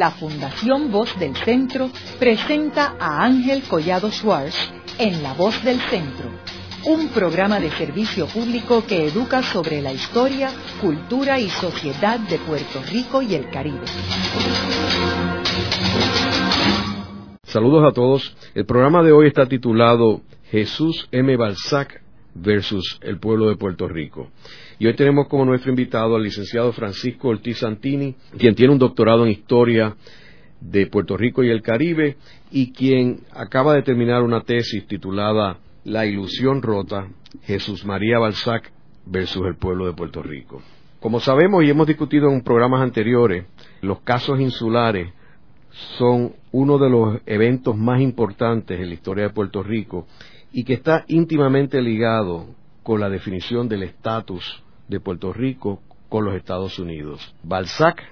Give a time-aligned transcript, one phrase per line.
[0.00, 6.30] la Fundación Voz del Centro presenta a Ángel Collado Schwartz en La Voz del Centro,
[6.86, 12.80] un programa de servicio público que educa sobre la historia, cultura y sociedad de Puerto
[12.90, 13.84] Rico y el Caribe.
[17.42, 18.34] Saludos a todos.
[18.54, 21.36] El programa de hoy está titulado Jesús M.
[21.36, 21.99] Balzac
[22.34, 24.30] versus el pueblo de Puerto Rico.
[24.78, 29.24] Y hoy tenemos como nuestro invitado al licenciado Francisco Ortiz Santini, quien tiene un doctorado
[29.24, 29.96] en historia
[30.60, 32.16] de Puerto Rico y el Caribe
[32.50, 37.08] y quien acaba de terminar una tesis titulada La ilusión rota,
[37.42, 38.70] Jesús María Balzac
[39.06, 40.62] versus el pueblo de Puerto Rico.
[41.00, 43.46] Como sabemos y hemos discutido en programas anteriores,
[43.80, 45.12] los casos insulares
[45.96, 50.06] son uno de los eventos más importantes en la historia de Puerto Rico
[50.52, 52.46] y que está íntimamente ligado
[52.82, 57.34] con la definición del estatus de Puerto Rico con los Estados Unidos.
[57.42, 58.02] Balzac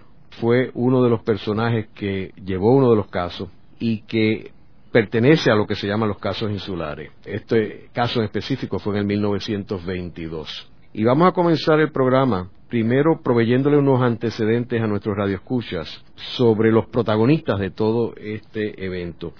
[0.41, 3.49] fue uno de los personajes que llevó uno de los casos
[3.81, 4.53] y que
[4.93, 7.11] pertenece a lo que se llaman los casos insulares.
[7.25, 10.71] Este caso en específico fue en el 1922.
[10.93, 16.05] Y vamos a comenzar el programa primero proveyéndole unos antecedentes a nuestros radioescuchas
[16.37, 19.33] sobre los protagonistas de todo este evento.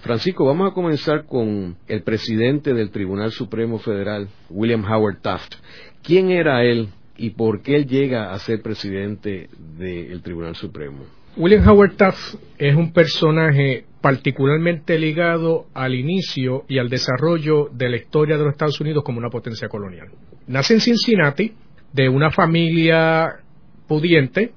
[0.00, 5.54] Francisco, vamos a comenzar con el presidente del Tribunal Supremo Federal, William Howard Taft.
[6.02, 11.04] ¿Quién era él y por qué él llega a ser presidente del Tribunal Supremo?
[11.36, 17.96] William Howard Taft es un personaje particularmente ligado al inicio y al desarrollo de la
[17.96, 20.08] historia de los Estados Unidos como una potencia colonial.
[20.46, 21.52] Nace en Cincinnati
[21.92, 23.40] de una familia
[23.88, 24.52] pudiente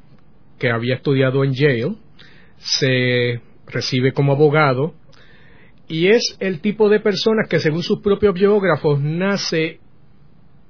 [0.59, 1.95] que había estudiado en Yale,
[2.57, 4.93] se recibe como abogado
[5.89, 9.79] y es el tipo de personas que según sus propios biógrafos nace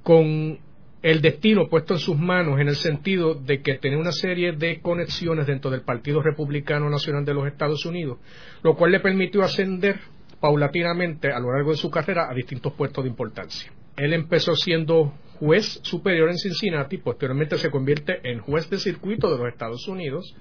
[0.01, 0.57] con
[1.01, 4.81] el destino puesto en sus manos en el sentido de que tiene una serie de
[4.81, 8.17] conexiones dentro del Partido Republicano Nacional de los Estados Unidos,
[8.63, 9.99] lo cual le permitió ascender
[10.39, 13.71] paulatinamente a lo largo de su carrera a distintos puestos de importancia.
[13.97, 19.37] Él empezó siendo juez superior en Cincinnati, posteriormente se convierte en juez de circuito de
[19.37, 20.33] los Estados Unidos.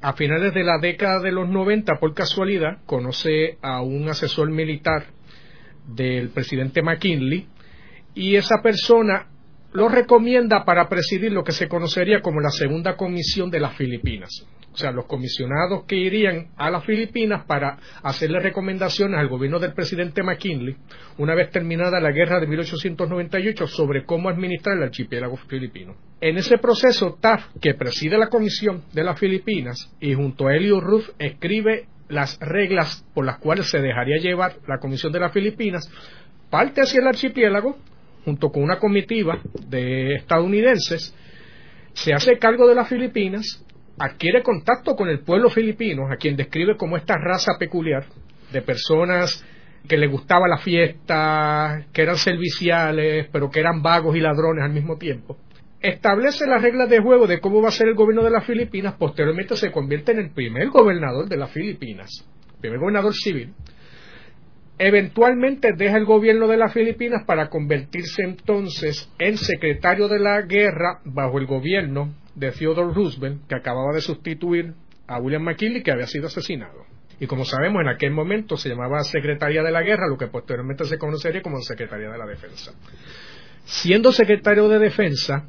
[0.00, 5.06] A finales de la década de los 90, por casualidad, conoce a un asesor militar
[5.86, 7.46] del presidente McKinley
[8.14, 9.28] y esa persona
[9.72, 14.46] lo recomienda para presidir lo que se conocería como la segunda comisión de las Filipinas.
[14.72, 19.72] O sea, los comisionados que irían a las Filipinas para hacerle recomendaciones al gobierno del
[19.72, 20.76] presidente McKinley,
[21.18, 25.94] una vez terminada la guerra de 1898, sobre cómo administrar el archipiélago filipino.
[26.20, 30.80] En ese proceso, Taft, que preside la comisión de las Filipinas, y junto a Elio
[30.80, 35.90] Ruth escribe las reglas por las cuales se dejaría llevar la comisión de las Filipinas,
[36.48, 37.76] parte hacia el archipiélago,
[38.24, 41.14] junto con una comitiva de estadounidenses,
[41.92, 43.64] se hace cargo de las Filipinas,
[43.98, 48.06] adquiere contacto con el pueblo filipino, a quien describe como esta raza peculiar
[48.52, 49.44] de personas
[49.86, 54.72] que les gustaba la fiesta, que eran serviciales, pero que eran vagos y ladrones al
[54.72, 55.36] mismo tiempo.
[55.80, 58.94] Establece las reglas de juego de cómo va a ser el gobierno de las Filipinas,
[58.94, 62.26] posteriormente se convierte en el primer gobernador de las Filipinas,
[62.60, 63.52] primer gobernador civil,
[64.78, 71.00] Eventualmente deja el gobierno de las Filipinas para convertirse entonces en secretario de la guerra
[71.04, 74.74] bajo el gobierno de Theodore Roosevelt, que acababa de sustituir
[75.06, 76.84] a William McKinley, que había sido asesinado.
[77.18, 80.84] Y como sabemos, en aquel momento se llamaba Secretaría de la Guerra, lo que posteriormente
[80.84, 82.72] se conocería como Secretaría de la Defensa.
[83.64, 85.48] Siendo secretario de Defensa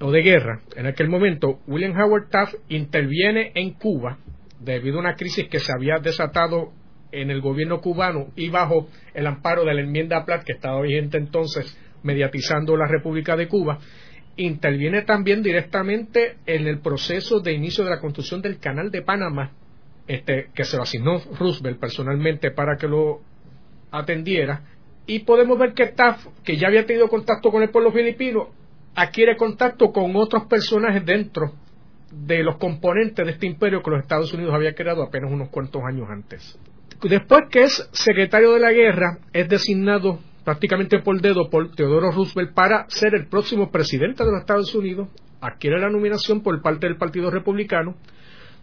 [0.00, 4.18] o de Guerra, en aquel momento, William Howard Taft interviene en Cuba
[4.60, 6.72] debido a una crisis que se había desatado
[7.12, 11.16] en el gobierno cubano y bajo el amparo de la enmienda Platt que estaba vigente
[11.16, 13.78] entonces mediatizando la República de Cuba,
[14.36, 19.52] interviene también directamente en el proceso de inicio de la construcción del canal de Panamá,
[20.06, 23.22] este, que se lo asignó Roosevelt personalmente para que lo
[23.90, 24.62] atendiera,
[25.06, 28.50] y podemos ver que Taft, que ya había tenido contacto con el pueblo filipino,
[28.96, 31.52] adquiere contacto con otros personajes dentro
[32.10, 35.82] de los componentes de este imperio que los Estados Unidos había creado apenas unos cuantos
[35.84, 36.58] años antes.
[37.02, 42.54] Después que es secretario de la guerra, es designado prácticamente por dedo por Teodoro Roosevelt
[42.54, 45.08] para ser el próximo presidente de los Estados Unidos,
[45.40, 47.96] adquiere la nominación por parte del Partido Republicano,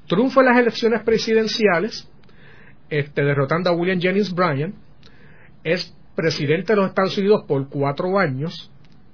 [0.07, 2.09] triunfa en las elecciones presidenciales,
[2.89, 4.73] este, derrotando a William Jennings Bryan,
[5.63, 8.71] es presidente de los Estados Unidos por cuatro años,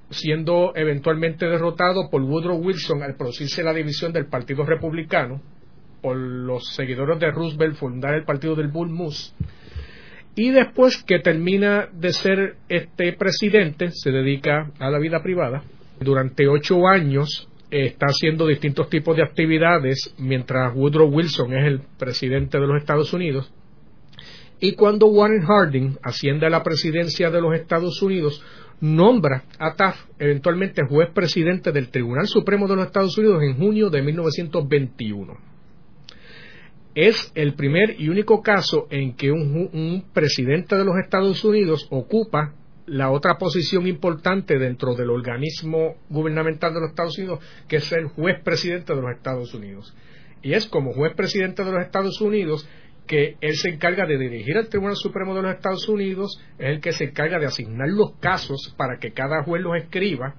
[0.09, 5.41] siendo eventualmente derrotado por Woodrow Wilson al producirse la división del Partido Republicano,
[6.01, 9.33] por los seguidores de Roosevelt fundar el partido del Bull Moose.
[10.35, 15.63] Y después que termina de ser este presidente, se dedica a la vida privada.
[15.99, 22.57] Durante ocho años está haciendo distintos tipos de actividades mientras Woodrow Wilson es el presidente
[22.59, 23.51] de los Estados Unidos.
[24.61, 28.43] Y cuando Warren Harding asciende a la presidencia de los Estados Unidos,
[28.81, 33.89] nombra a Taft eventualmente juez presidente del Tribunal Supremo de los Estados Unidos en junio
[33.89, 35.37] de 1921.
[36.95, 41.87] Es el primer y único caso en que un, un presidente de los Estados Unidos
[41.91, 42.53] ocupa
[42.89, 48.07] la otra posición importante dentro del organismo gubernamental de los Estados Unidos, que es el
[48.07, 49.95] juez presidente de los Estados Unidos.
[50.41, 52.67] Y es como juez presidente de los Estados Unidos
[53.09, 56.79] que él se encarga de dirigir al Tribunal Supremo de los Estados Unidos, es el
[56.79, 60.35] que se encarga de asignar los casos para que cada juez los escriba,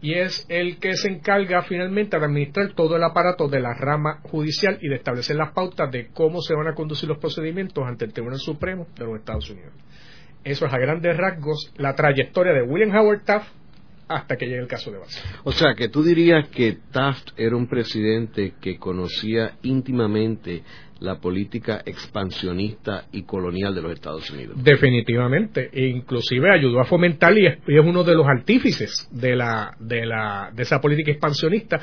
[0.00, 4.20] y es el que se encarga finalmente de administrar todo el aparato de la rama
[4.22, 8.04] judicial y de establecer las pautas de cómo se van a conducir los procedimientos ante
[8.04, 9.72] el Tribunal Supremo de los Estados Unidos.
[10.44, 13.48] Eso es a grandes rasgos la trayectoria de William Howard Taft
[14.06, 15.24] hasta que llegue el caso de Balzac.
[15.42, 20.62] O sea, que tú dirías que Taft era un presidente que conocía íntimamente
[21.04, 24.62] la política expansionista y colonial de los Estados Unidos.
[24.62, 30.06] Definitivamente, e inclusive ayudó a fomentar y es, uno de los artífices de, la, de,
[30.06, 31.80] la, de esa política expansionista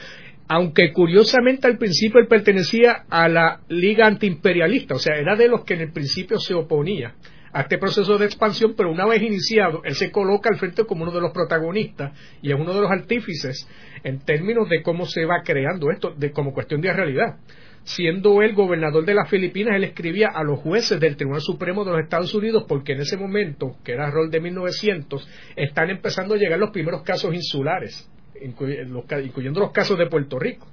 [0.53, 5.63] aunque curiosamente al principio él pertenecía a la Liga Antiimperialista, o sea, era de los
[5.63, 7.15] que en el principio se oponía
[7.53, 11.03] a este proceso de expansión, pero una vez iniciado, él se coloca al frente como
[11.03, 13.67] uno de los protagonistas y es uno de los artífices
[14.03, 17.37] en términos de cómo se va creando esto de, como cuestión de realidad.
[17.83, 21.91] Siendo él gobernador de las Filipinas, él escribía a los jueces del Tribunal Supremo de
[21.91, 26.37] los Estados Unidos porque en ese momento, que era rol de 1900, están empezando a
[26.37, 30.67] llegar los primeros casos insulares, incluyendo los casos de Puerto Rico.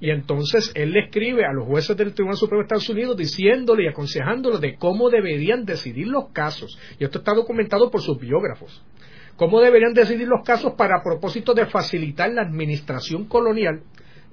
[0.00, 3.84] Y entonces él le escribe a los jueces del Tribunal Supremo de Estados Unidos diciéndole
[3.84, 6.76] y aconsejándole de cómo deberían decidir los casos.
[6.98, 8.82] Y esto está documentado por sus biógrafos.
[9.36, 13.82] Cómo deberían decidir los casos para propósito de facilitar la administración colonial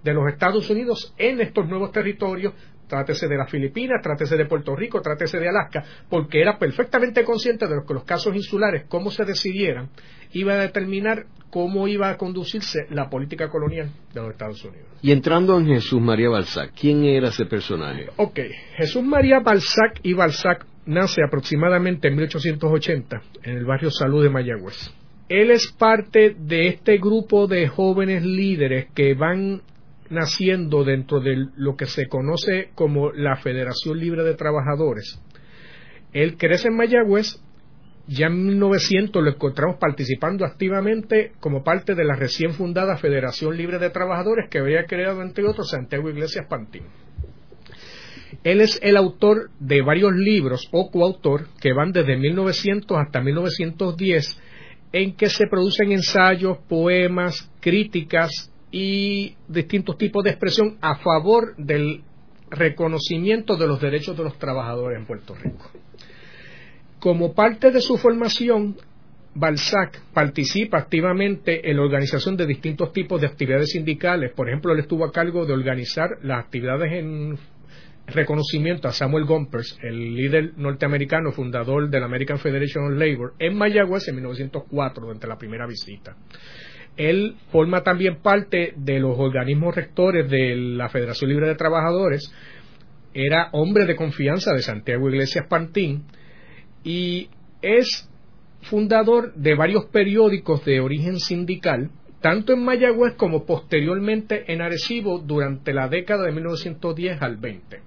[0.03, 2.53] de los Estados Unidos en estos nuevos territorios
[2.89, 7.67] trátese de las Filipinas, trátese de Puerto Rico, trátese de Alaska, porque era perfectamente consciente
[7.67, 9.89] de que los casos insulares, cómo se decidieran,
[10.33, 14.87] iba a determinar cómo iba a conducirse la política colonial de los Estados Unidos.
[15.01, 18.07] Y entrando en Jesús María Balzac, ¿quién era ese personaje?
[18.17, 18.39] Ok,
[18.75, 24.91] Jesús María Balzac y Balzac nace aproximadamente en 1880 en el barrio Salud de Mayagüez.
[25.27, 29.61] Él es parte de este grupo de jóvenes líderes que van
[30.09, 35.21] naciendo dentro de lo que se conoce como la Federación Libre de Trabajadores.
[36.13, 37.39] Él crece en Mayagüez
[38.09, 43.77] ya en 1900 lo encontramos participando activamente como parte de la recién fundada Federación Libre
[43.77, 46.85] de Trabajadores que había creado, entre otros, Santiago Iglesias Pantín.
[48.43, 54.41] Él es el autor de varios libros o coautor que van desde 1900 hasta 1910
[54.91, 62.03] en que se producen ensayos, poemas, críticas y distintos tipos de expresión a favor del
[62.51, 65.71] reconocimiento de los derechos de los trabajadores en Puerto Rico.
[66.99, 68.75] Como parte de su formación,
[69.33, 74.31] Balzac participa activamente en la organización de distintos tipos de actividades sindicales.
[74.33, 77.37] Por ejemplo, él estuvo a cargo de organizar las actividades en
[78.07, 83.55] reconocimiento a Samuel Gompers, el líder norteamericano fundador de la American Federation of Labor, en
[83.55, 86.15] Mayagüez en 1904, durante la primera visita.
[86.97, 92.33] Él forma también parte de los organismos rectores de la Federación Libre de Trabajadores.
[93.13, 96.03] Era hombre de confianza de Santiago Iglesias Pantín
[96.83, 97.29] y
[97.61, 98.09] es
[98.61, 101.89] fundador de varios periódicos de origen sindical,
[102.21, 107.79] tanto en Mayagüez como posteriormente en Arecibo durante la década de 1910 al 20.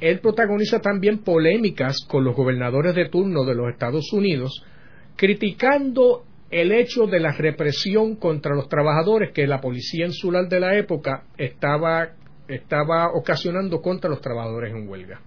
[0.00, 4.64] Él protagoniza también polémicas con los gobernadores de turno de los Estados Unidos,
[5.16, 10.76] criticando el hecho de la represión contra los trabajadores que la policía insular de la
[10.76, 12.10] época estaba,
[12.48, 15.20] estaba ocasionando contra los trabajadores en huelga.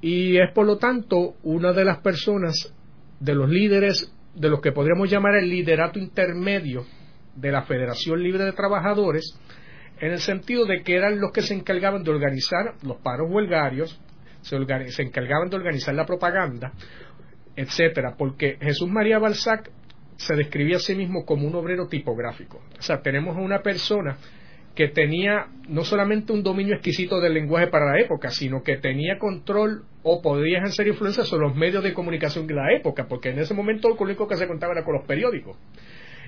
[0.00, 2.74] Y es por lo tanto una de las personas,
[3.20, 6.84] de los líderes, de los que podríamos llamar el liderato intermedio
[7.36, 9.38] de la Federación Libre de Trabajadores,
[10.00, 14.00] en el sentido de que eran los que se encargaban de organizar los paros huelgarios,
[14.42, 14.56] se,
[14.90, 16.72] se encargaban de organizar la propaganda,
[17.56, 19.70] etcétera, porque Jesús María Balzac
[20.16, 22.60] se describía a sí mismo como un obrero tipográfico.
[22.78, 24.18] O sea, tenemos a una persona
[24.74, 29.18] que tenía no solamente un dominio exquisito del lenguaje para la época, sino que tenía
[29.18, 33.38] control o podía ejercer influencia sobre los medios de comunicación de la época, porque en
[33.38, 35.56] ese momento lo único que se contaba era con los periódicos.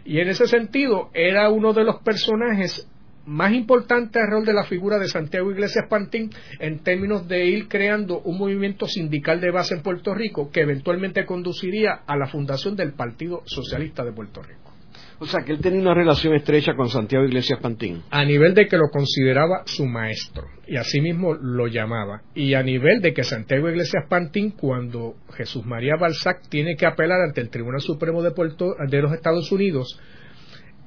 [0.04, 2.88] Y en ese sentido era uno de los personajes
[3.26, 7.68] más importantes al rol de la figura de Santiago Iglesias Pantín en términos de ir
[7.68, 12.76] creando un movimiento sindical de base en Puerto Rico que eventualmente conduciría a la fundación
[12.76, 14.66] del Partido Socialista de Puerto Rico.
[15.18, 18.02] O sea, que él tenía una relación estrecha con Santiago Iglesias Pantín.
[18.10, 22.20] A nivel de que lo consideraba su maestro, y así mismo lo llamaba.
[22.34, 27.18] Y a nivel de que Santiago Iglesias Pantín, cuando Jesús María Balzac tiene que apelar
[27.22, 29.98] ante el Tribunal Supremo de, de los Estados Unidos,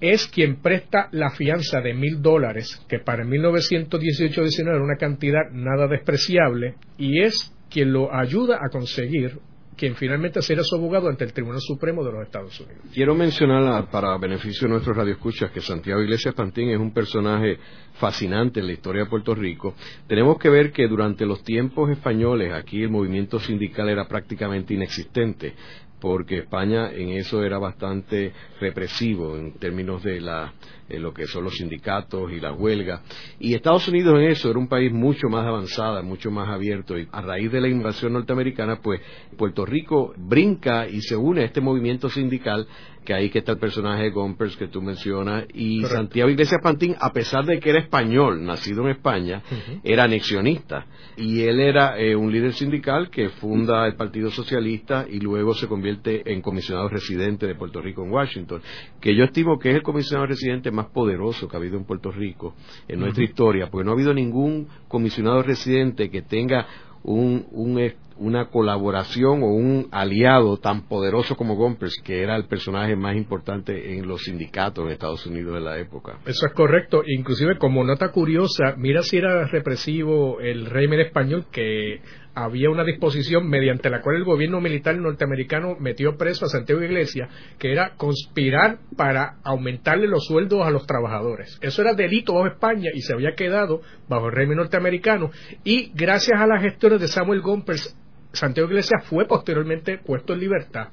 [0.01, 5.87] es quien presta la fianza de mil dólares, que para 1918-19 era una cantidad nada
[5.87, 9.39] despreciable, y es quien lo ayuda a conseguir
[9.79, 12.83] quien finalmente será su abogado ante el Tribunal Supremo de los Estados Unidos.
[12.93, 17.57] Quiero mencionar, para beneficio de nuestros radioescuchas, que Santiago Iglesias Pantín es un personaje
[17.93, 19.75] fascinante en la historia de Puerto Rico.
[20.05, 25.53] Tenemos que ver que durante los tiempos españoles aquí el movimiento sindical era prácticamente inexistente
[25.99, 30.53] porque España en eso era bastante represivo en términos de la
[30.97, 33.03] lo que son los sindicatos y la huelga.
[33.39, 36.97] Y Estados Unidos en eso era un país mucho más avanzado, mucho más abierto.
[36.97, 38.99] Y a raíz de la invasión norteamericana, pues
[39.37, 42.67] Puerto Rico brinca y se une a este movimiento sindical
[43.09, 46.95] que ahí que está el personaje de Gompers que tú mencionas, y Santiago Iglesias Pantín,
[46.99, 49.41] a pesar de que era español, nacido en España,
[49.83, 50.85] era anexionista,
[51.17, 55.67] y él era eh, un líder sindical que funda el Partido Socialista y luego se
[55.67, 58.61] convierte en comisionado residente de Puerto Rico en Washington,
[59.01, 62.11] que yo estimo que es el comisionado residente más poderoso que ha habido en Puerto
[62.11, 62.53] Rico
[62.87, 66.67] en nuestra historia, porque no ha habido ningún comisionado residente que tenga
[67.01, 67.79] un,
[68.19, 73.97] una colaboración o un aliado tan poderoso como Gompers, que era el personaje más importante
[73.97, 76.19] en los sindicatos en Estados Unidos de la época.
[76.25, 77.01] Eso es correcto.
[77.05, 82.01] Inclusive, como nota curiosa, mira si era represivo el régimen español que
[82.35, 87.29] había una disposición mediante la cual el gobierno militar norteamericano metió preso a Santiago Iglesias,
[87.57, 91.57] que era conspirar para aumentarle los sueldos a los trabajadores.
[91.61, 95.31] Eso era delito bajo España y se había quedado bajo el régimen norteamericano.
[95.63, 97.95] Y gracias a las gestiones de Samuel Gompers,
[98.31, 100.89] Santiago Iglesias fue posteriormente puesto en libertad.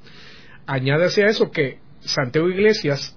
[0.66, 3.16] Añádese a eso que Santiago Iglesias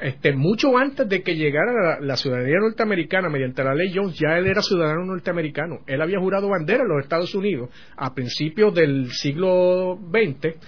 [0.00, 4.46] este, mucho antes de que llegara la, ciudadanía norteamericana mediante la ley Jones, ya él
[4.46, 5.80] era ciudadano norteamericano.
[5.86, 10.58] Él había jurado bandera en los Estados Unidos a principios del siglo XX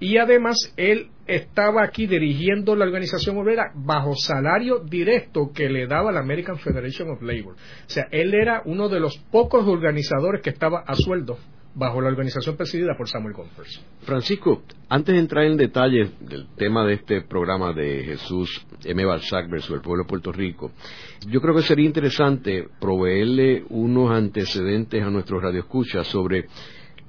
[0.00, 6.12] y además él estaba aquí dirigiendo la organización obrera bajo salario directo que le daba
[6.12, 7.54] la American Federation of Labor.
[7.54, 11.36] O sea, él era uno de los pocos organizadores que estaba a sueldo
[11.78, 13.80] bajo la organización presidida por Samuel Gompers.
[14.02, 19.04] Francisco, antes de entrar en detalle del tema de este programa de Jesús M.
[19.04, 20.72] Balzac versus el pueblo de Puerto Rico,
[21.28, 26.46] yo creo que sería interesante proveerle unos antecedentes a nuestros radioescuchas sobre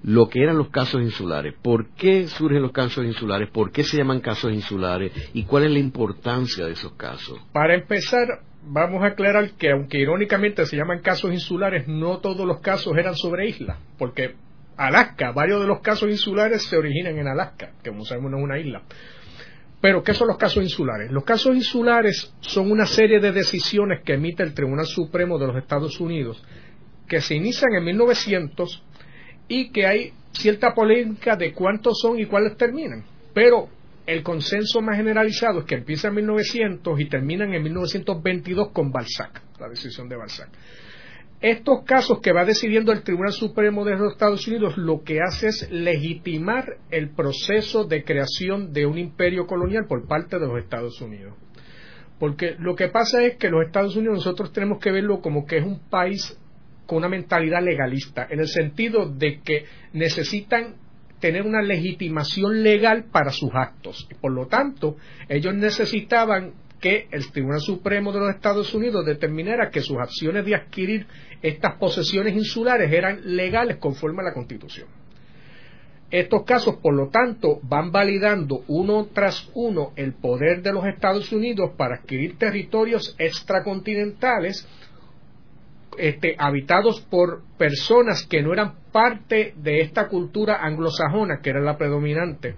[0.03, 3.97] lo que eran los casos insulares, por qué surgen los casos insulares, por qué se
[3.97, 7.39] llaman casos insulares y cuál es la importancia de esos casos.
[7.51, 12.59] Para empezar, vamos a aclarar que aunque irónicamente se llaman casos insulares, no todos los
[12.59, 14.35] casos eran sobre islas, porque
[14.79, 15.31] Alaska.
[15.33, 18.57] Varios de los casos insulares se originan en Alaska, que como sabemos no es una
[18.57, 18.83] isla.
[19.81, 21.11] Pero, ¿qué son los casos insulares?
[21.11, 25.57] Los casos insulares son una serie de decisiones que emite el Tribunal Supremo de los
[25.57, 26.41] Estados Unidos,
[27.07, 28.83] que se inician en 1900
[29.49, 33.03] y que hay cierta polémica de cuántos son y cuáles terminan.
[33.33, 33.69] Pero
[34.05, 39.41] el consenso más generalizado es que empieza en 1900 y terminan en 1922 con Balzac,
[39.59, 40.49] la decisión de Balzac.
[41.41, 45.47] Estos casos que va decidiendo el Tribunal Supremo de los Estados Unidos lo que hace
[45.47, 50.99] es legitimar el proceso de creación de un imperio colonial por parte de los Estados
[50.99, 51.35] Unidos.
[52.19, 55.59] Porque lo que pasa es que los Estados Unidos nosotros tenemos que verlo como que
[55.59, 56.37] es un país
[56.85, 60.75] con una mentalidad legalista, en el sentido de que necesitan
[61.21, 64.07] tener una legitimación legal para sus actos.
[64.11, 64.97] Y por lo tanto,
[65.29, 70.55] ellos necesitaban que el Tribunal Supremo de los Estados Unidos determinara que sus acciones de
[70.55, 71.05] adquirir
[71.41, 74.87] estas posesiones insulares eran legales conforme a la Constitución.
[76.11, 81.31] Estos casos, por lo tanto, van validando uno tras uno el poder de los Estados
[81.31, 84.67] Unidos para adquirir territorios extracontinentales
[85.99, 91.77] este, habitados por personas que no eran parte de esta cultura anglosajona, que era la
[91.77, 92.55] predominante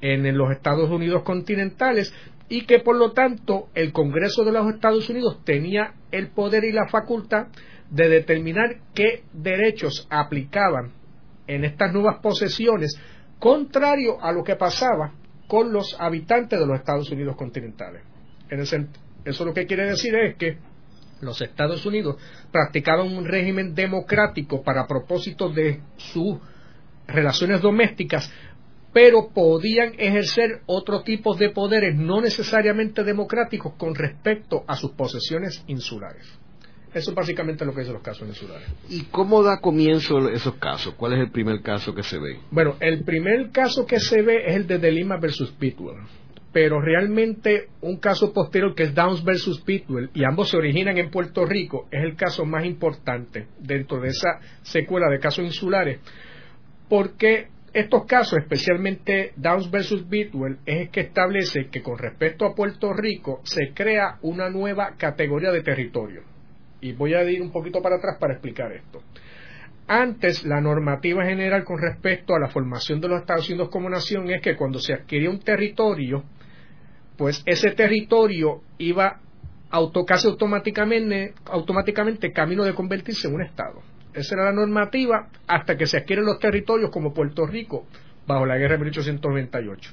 [0.00, 2.14] en los Estados Unidos continentales,
[2.48, 6.72] y que por lo tanto el Congreso de los Estados Unidos tenía el poder y
[6.72, 7.48] la facultad
[7.90, 10.92] de determinar qué derechos aplicaban
[11.46, 12.98] en estas nuevas posesiones,
[13.38, 15.12] contrario a lo que pasaba
[15.46, 18.02] con los habitantes de los Estados Unidos continentales.
[18.48, 20.58] eso lo que quiere decir es que
[21.20, 22.16] los Estados Unidos
[22.52, 26.38] practicaban un régimen democrático para propósitos de sus
[27.06, 28.32] relaciones domésticas,
[28.94, 35.62] pero podían ejercer otro tipo de poderes no necesariamente democráticos con respecto a sus posesiones
[35.66, 36.24] insulares.
[36.94, 38.68] Eso es básicamente lo que dicen los casos insulares.
[38.88, 40.94] ¿Y cómo da comienzo esos casos?
[40.94, 42.38] ¿Cuál es el primer caso que se ve?
[42.52, 45.96] Bueno, el primer caso que se ve es el de Delima versus Pitwell.
[46.54, 51.10] pero realmente un caso posterior que es Downs versus Bidwell, y ambos se originan en
[51.10, 55.98] Puerto Rico, es el caso más importante dentro de esa secuela de casos insulares,
[56.88, 62.54] porque estos casos, especialmente Downs versus Bidwell, es el que establece que con respecto a
[62.54, 66.22] Puerto Rico se crea una nueva categoría de territorio.
[66.80, 69.02] Y voy a ir un poquito para atrás para explicar esto.
[69.88, 74.30] Antes, la normativa general con respecto a la formación de los Estados Unidos como nación
[74.30, 76.22] es que cuando se adquiría un territorio,
[77.16, 79.20] pues ese territorio iba
[80.06, 83.82] casi automáticamente, automáticamente camino de convertirse en un Estado.
[84.14, 87.86] Esa era la normativa hasta que se adquieren los territorios como Puerto Rico
[88.26, 89.90] bajo la guerra de 1898.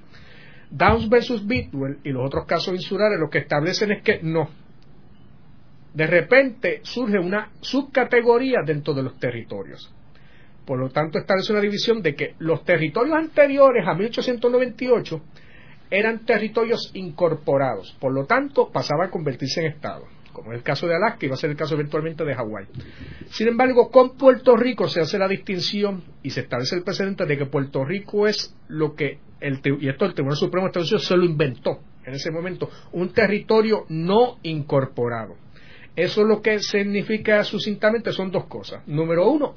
[0.70, 4.50] Downs versus Bidwell y los otros casos insulares lo que establecen es que no.
[5.94, 9.94] De repente surge una subcategoría dentro de los territorios.
[10.66, 15.22] Por lo tanto, establece una división de que los territorios anteriores a 1898
[15.90, 20.88] eran territorios incorporados, por lo tanto pasaba a convertirse en Estado, como es el caso
[20.88, 22.68] de Alaska y va a ser el caso eventualmente de Hawái.
[23.30, 27.38] Sin embargo, con Puerto Rico se hace la distinción y se establece el precedente de
[27.38, 31.08] que Puerto Rico es lo que, el, y esto el Tribunal Supremo de Estados Unidos
[31.08, 35.36] se lo inventó en ese momento, un territorio no incorporado.
[35.96, 38.88] Eso lo que significa sucintamente son dos cosas.
[38.88, 39.56] Número uno,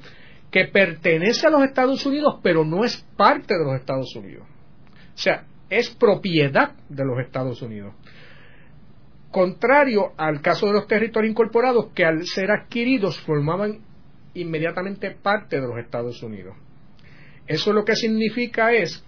[0.51, 4.45] que pertenece a los Estados Unidos, pero no es parte de los Estados Unidos.
[4.47, 7.93] O sea, es propiedad de los Estados Unidos.
[9.35, 13.81] Contrario al caso de los territorios incorporados, que al ser adquiridos formaban
[14.33, 16.55] inmediatamente parte de los Estados Unidos.
[17.45, 19.03] Eso lo que significa es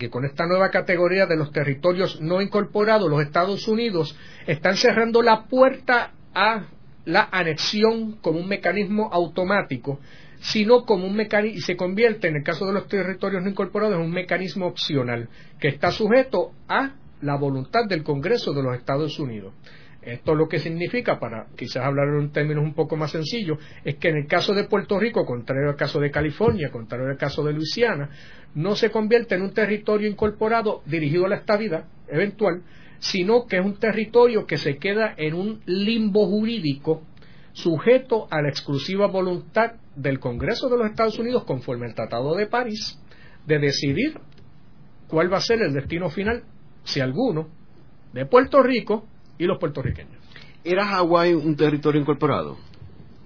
[0.00, 5.22] que con esta nueva categoría de los territorios no incorporados, los Estados Unidos están cerrando
[5.22, 6.64] la puerta a
[7.04, 10.00] la anexión como un mecanismo automático
[10.40, 13.94] sino como un mecanismo, y se convierte en el caso de los territorios no incorporados
[13.94, 15.28] en un mecanismo opcional
[15.60, 19.54] que está sujeto a la voluntad del Congreso de los Estados Unidos.
[20.02, 24.08] Esto lo que significa, para quizás hablar en términos un poco más sencillos, es que
[24.08, 27.52] en el caso de Puerto Rico, contrario al caso de California, contrario al caso de
[27.52, 28.10] Luisiana,
[28.54, 32.62] no se convierte en un territorio incorporado dirigido a la estabilidad eventual,
[32.98, 37.02] sino que es un territorio que se queda en un limbo jurídico
[37.52, 42.46] sujeto a la exclusiva voluntad del Congreso de los Estados Unidos, conforme al Tratado de
[42.46, 42.98] París,
[43.46, 44.18] de decidir
[45.06, 46.44] cuál va a ser el destino final,
[46.84, 47.48] si alguno,
[48.12, 49.04] de Puerto Rico
[49.38, 50.16] y los puertorriqueños.
[50.64, 52.56] ¿Era Hawái un territorio incorporado?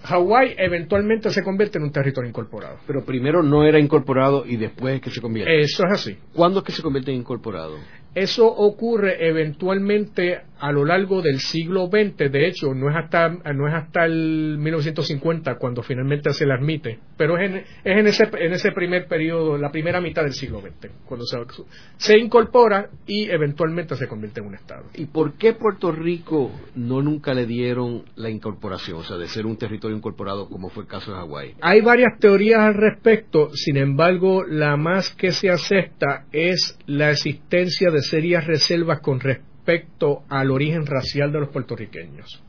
[0.04, 2.78] Hawái eventualmente se convierte en un territorio incorporado.
[2.86, 5.60] Pero primero no era incorporado y después es que se convierte.
[5.60, 6.18] Eso es así.
[6.32, 7.76] ¿Cuándo es que se convierte en incorporado?
[8.14, 13.68] Eso ocurre eventualmente a lo largo del siglo XX, de hecho, no es hasta, no
[13.68, 18.28] es hasta el 1950 cuando finalmente se le admite, pero es en, es en, ese,
[18.38, 21.38] en ese primer periodo, la primera mitad del siglo XX, cuando se,
[21.98, 24.84] se incorpora y eventualmente se convierte en un Estado.
[24.94, 29.46] ¿Y por qué Puerto Rico no nunca le dieron la incorporación, o sea, de ser
[29.46, 31.54] un territorio incorporado como fue el caso de Hawái?
[31.60, 37.90] Hay varias teorías al respecto, sin embargo, la más que se acepta es la existencia
[37.90, 39.55] de serias reservas con respecto
[40.28, 42.42] al origen racial de los puertorriqueños.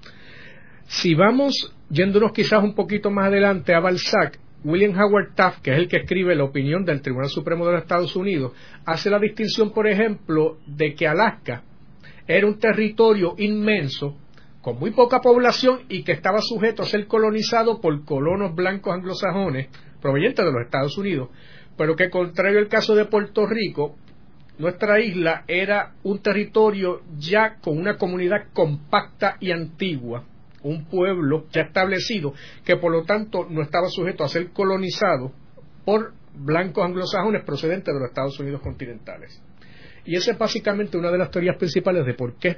[0.86, 5.78] Si vamos yéndonos quizás un poquito más adelante a Balzac, William Howard Taft, que es
[5.78, 8.54] el que escribe la opinión del Tribunal Supremo de los Estados Unidos,
[8.86, 11.64] hace la distinción, por ejemplo, de que Alaska
[12.28, 14.18] era un territorio inmenso,
[14.62, 19.70] con muy poca población y que estaba sujeto a ser colonizado por colonos blancos anglosajones
[20.02, 21.30] provenientes de los Estados Unidos,
[21.78, 23.96] pero que contrario al caso de Puerto Rico,
[24.58, 30.24] nuestra isla era un territorio ya con una comunidad compacta y antigua,
[30.64, 32.34] un pueblo ya establecido,
[32.66, 35.32] que por lo tanto no estaba sujeto a ser colonizado
[35.86, 39.42] por blancos anglosajones procedentes de los Estados Unidos continentales.
[40.06, 42.58] Y esa es básicamente una de las teorías principales de por qué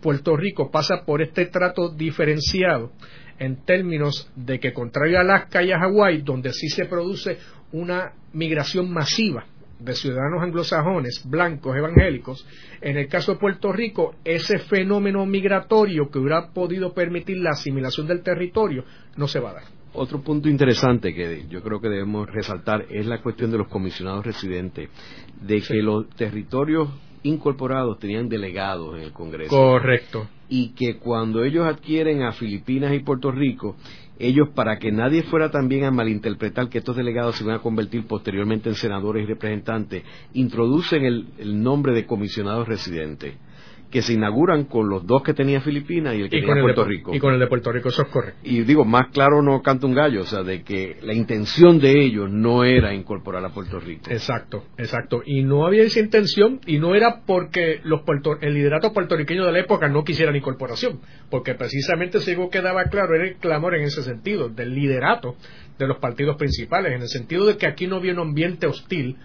[0.00, 2.92] Puerto Rico pasa por este trato diferenciado
[3.38, 7.38] en términos de que, contrario a Alaska y a Hawái, donde sí se produce
[7.72, 9.46] una migración masiva
[9.78, 12.46] de ciudadanos anglosajones, blancos, evangélicos,
[12.80, 18.06] en el caso de Puerto Rico, ese fenómeno migratorio que hubiera podido permitir la asimilación
[18.06, 18.84] del territorio
[19.16, 19.62] no se va a dar.
[19.92, 24.26] Otro punto interesante que yo creo que debemos resaltar es la cuestión de los comisionados
[24.26, 24.90] residentes,
[25.40, 26.90] de que los territorios
[27.22, 29.56] incorporados tenían delegados en el Congreso.
[29.56, 30.28] Correcto.
[30.48, 33.76] Y que cuando ellos adquieren a Filipinas y Puerto Rico,
[34.18, 38.06] ellos, para que nadie fuera también a malinterpretar que estos delegados se van a convertir
[38.06, 43.34] posteriormente en senadores y representantes, introducen el, nombre de comisionados residentes,
[43.96, 47.14] que se inauguran con los dos que tenía Filipinas y el que tenía Puerto Rico.
[47.14, 48.40] Y con el de Puerto Rico, eso es correcto.
[48.44, 52.04] Y digo, más claro no canta un gallo, o sea, de que la intención de
[52.04, 54.10] ellos no era incorporar a Puerto Rico.
[54.10, 55.22] Exacto, exacto.
[55.24, 58.02] Y no había esa intención y no era porque los
[58.42, 63.14] el liderato puertorriqueño de la época no quisieran incorporación, porque precisamente si algo quedaba claro
[63.14, 65.36] era el clamor en ese sentido, del liderato
[65.78, 69.16] de los partidos principales, en el sentido de que aquí no había un ambiente hostil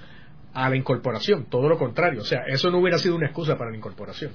[0.54, 3.72] a la incorporación, todo lo contrario, o sea, eso no hubiera sido una excusa para
[3.72, 4.32] la incorporación.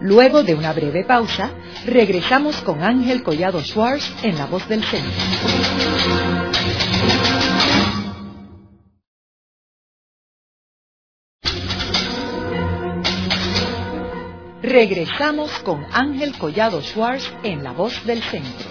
[0.00, 1.50] Luego de una breve pausa,
[1.84, 5.12] regresamos con Ángel Collado Schwartz en La Voz del Centro.
[14.62, 18.68] Regresamos con Ángel Collado Schwartz en La Voz del Centro.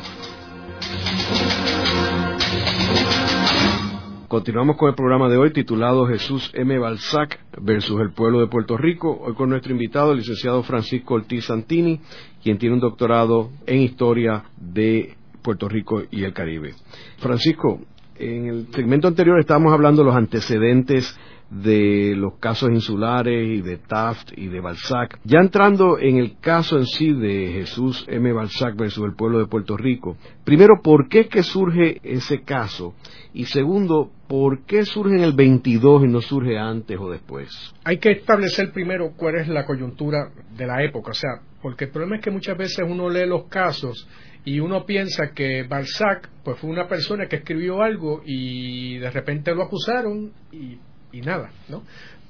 [4.36, 6.78] Continuamos con el programa de hoy titulado Jesús M.
[6.78, 9.18] Balzac versus el pueblo de Puerto Rico.
[9.22, 12.02] Hoy con nuestro invitado, el licenciado Francisco Ortiz Santini,
[12.44, 16.74] quien tiene un doctorado en historia de Puerto Rico y el Caribe.
[17.20, 17.80] Francisco,
[18.18, 21.18] en el segmento anterior estábamos hablando de los antecedentes
[21.50, 25.20] de los casos insulares y de Taft y de Balzac.
[25.24, 28.32] Ya entrando en el caso en sí de Jesús M.
[28.34, 32.96] Balzac versus el pueblo de Puerto Rico, primero, ¿por qué es que surge ese caso?
[33.34, 37.50] Y segundo, ¿por qué surge en el 22 y no surge antes o después?
[37.84, 41.92] Hay que establecer primero cuál es la coyuntura de la época, o sea, porque el
[41.92, 44.08] problema es que muchas veces uno lee los casos
[44.46, 49.54] y uno piensa que Balzac pues fue una persona que escribió algo y de repente
[49.54, 50.78] lo acusaron y
[51.16, 51.84] y nada, ¿no?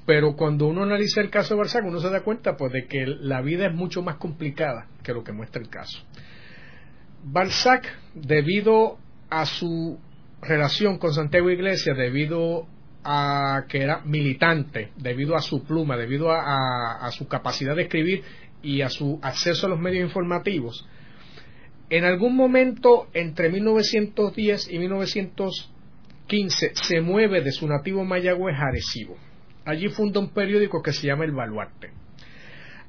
[0.06, 3.04] Pero cuando uno analiza el caso de Balzac, uno se da cuenta pues de que
[3.06, 5.98] la vida es mucho más complicada que lo que muestra el caso.
[7.24, 8.98] Balzac, debido
[9.30, 9.98] a su
[10.40, 12.68] relación con Santiago Iglesias, debido
[13.02, 18.22] a que era militante, debido a su pluma, debido a, a su capacidad de escribir
[18.62, 20.86] y a su acceso a los medios informativos,
[21.90, 25.72] en algún momento entre 1910 y 1900
[26.26, 29.16] 15 se mueve de su nativo Mayagüez a Arecibo.
[29.64, 31.90] Allí funda un periódico que se llama El Baluarte.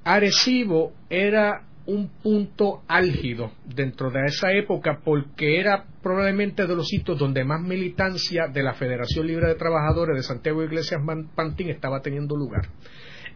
[0.04, 7.18] Arecibo era un punto álgido dentro de esa época porque era probablemente de los sitios
[7.18, 11.02] donde más militancia de la Federación Libre de Trabajadores de Santiago Iglesias
[11.34, 12.68] Pantín estaba teniendo lugar.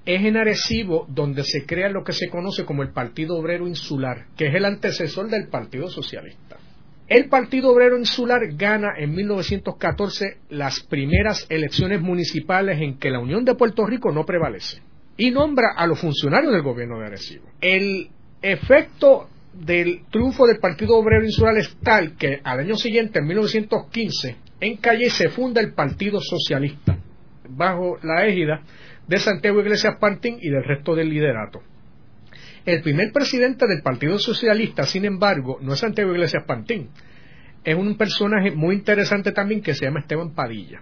[0.05, 4.25] Es en Arecibo donde se crea lo que se conoce como el Partido Obrero Insular,
[4.35, 6.50] que es el antecesor del Partido Socialista.
[7.11, 13.43] El Partido Obrero Insular gana en 1914 las primeras elecciones municipales en que la Unión
[13.43, 14.81] de Puerto Rico no prevalece
[15.17, 17.49] y nombra a los funcionarios del gobierno de Arecibo.
[17.59, 18.07] El
[18.41, 24.37] efecto del triunfo del Partido Obrero Insular es tal que al año siguiente, en 1915,
[24.61, 26.97] en Calle se funda el Partido Socialista,
[27.49, 28.61] bajo la égida
[29.05, 31.61] de Santiago Iglesias Pantín y del resto del liderato.
[32.65, 36.89] El primer presidente del Partido Socialista, sin embargo, no es Santiago Iglesias Pantín.
[37.63, 40.81] Es un personaje muy interesante también que se llama Esteban Padilla.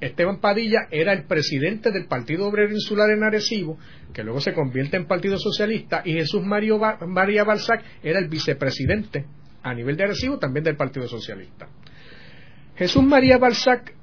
[0.00, 3.78] Esteban Padilla era el presidente del Partido Obrero Insular en Arecibo,
[4.12, 9.26] que luego se convierte en Partido Socialista, y Jesús María Balzac era el vicepresidente
[9.62, 11.68] a nivel de Arecibo también del Partido Socialista.
[12.76, 13.94] Jesús María Balzac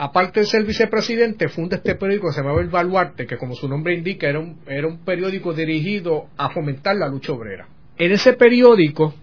[0.00, 3.68] aparte de ser vicepresidente, funda este periódico que se llamaba El Baluarte, que como su
[3.68, 7.68] nombre indica era un, periódico dirigido a fomentar la lucha obrera.
[7.98, 9.14] En ese periódico,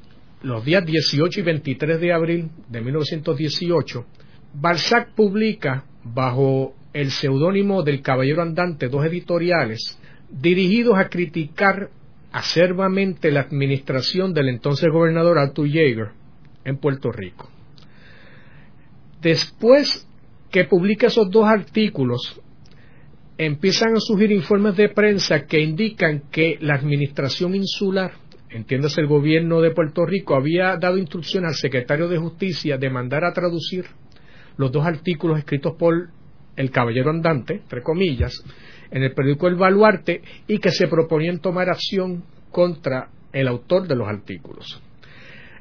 [0.43, 4.05] los días 18 y 23 de abril de 1918,
[4.53, 9.97] Balzac publica bajo el seudónimo del Caballero Andante dos editoriales
[10.29, 11.89] dirigidos a criticar
[12.31, 16.09] acerbamente la administración del entonces gobernador Arthur Yeager
[16.65, 17.49] en Puerto Rico.
[19.21, 20.06] Después
[20.51, 22.39] que publica esos dos artículos,
[23.37, 28.13] empiezan a surgir informes de prensa que indican que la administración insular,
[28.49, 33.23] entiéndase el gobierno de Puerto Rico, había dado instrucción al secretario de Justicia de mandar
[33.23, 33.85] a traducir
[34.57, 36.09] los dos artículos escritos por
[36.55, 38.33] el caballero andante, entre comillas,
[38.89, 43.95] en el periódico El Baluarte y que se proponían tomar acción contra el autor de
[43.95, 44.81] los artículos.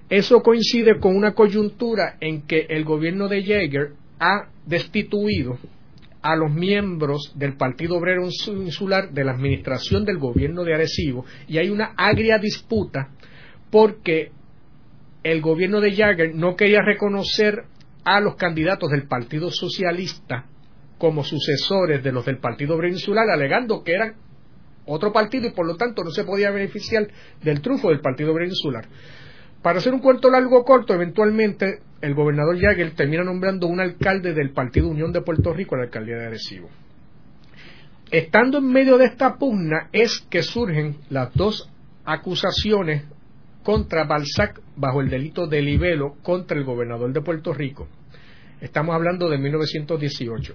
[0.08, 5.58] Eso coincide con una coyuntura en que el gobierno de Jaeger ha destituido
[6.22, 11.58] a los miembros del Partido Obrero Insular de la administración del gobierno de Arecibo y
[11.58, 13.10] hay una agria disputa
[13.70, 14.32] porque
[15.22, 17.64] el gobierno de Jagger no quería reconocer
[18.04, 20.46] a los candidatos del Partido Socialista
[20.98, 24.14] como sucesores de los del Partido Obrero Insular, alegando que eran
[24.86, 27.08] otro partido y por lo tanto no se podía beneficiar
[27.42, 28.86] del triunfo del Partido Obrero Insular.
[29.62, 34.50] Para hacer un cuento largo corto, eventualmente el gobernador Jagger termina nombrando un alcalde del
[34.50, 36.68] Partido Unión de Puerto Rico a la alcaldía de Arecibo.
[38.10, 41.68] estando en medio de esta pugna es que surgen las dos
[42.04, 43.04] acusaciones
[43.64, 47.88] contra Balzac bajo el delito de libelo contra el gobernador de Puerto Rico.
[48.60, 50.54] Estamos hablando de 1918.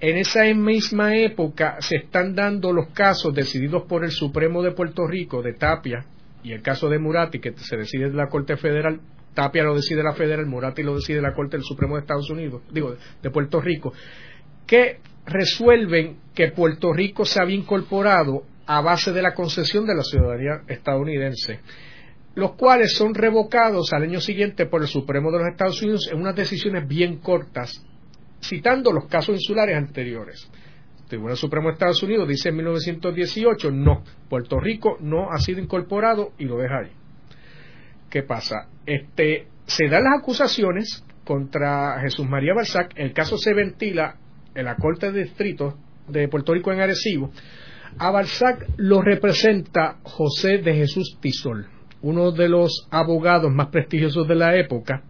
[0.00, 5.06] En esa misma época se están dando los casos decididos por el Supremo de Puerto
[5.06, 6.06] Rico, de Tapia,
[6.42, 9.00] y el caso de Murati, que se decide en la Corte Federal,
[9.34, 12.62] Tapia lo decide la Federal, Murati lo decide la Corte del Supremo de Estados Unidos,
[12.70, 13.92] digo, de Puerto Rico,
[14.66, 20.02] que resuelven que Puerto Rico se había incorporado a base de la concesión de la
[20.02, 21.60] ciudadanía estadounidense,
[22.34, 26.20] los cuales son revocados al año siguiente por el Supremo de los Estados Unidos en
[26.20, 27.84] unas decisiones bien cortas,
[28.42, 30.50] citando los casos insulares anteriores.
[31.00, 35.60] El Tribunal Supremo de Estados Unidos dice en 1918, no, Puerto Rico no ha sido
[35.60, 36.92] incorporado y lo deja ahí.
[38.10, 38.68] ¿Qué pasa?
[38.88, 44.16] Este, se dan las acusaciones contra Jesús María Balzac, el caso se ventila
[44.54, 45.76] en la Corte de Distrito
[46.08, 47.30] de Puerto Rico en Arecibo,
[47.98, 51.66] a Balzac lo representa José de Jesús Tisol,
[52.00, 55.02] uno de los abogados más prestigiosos de la época,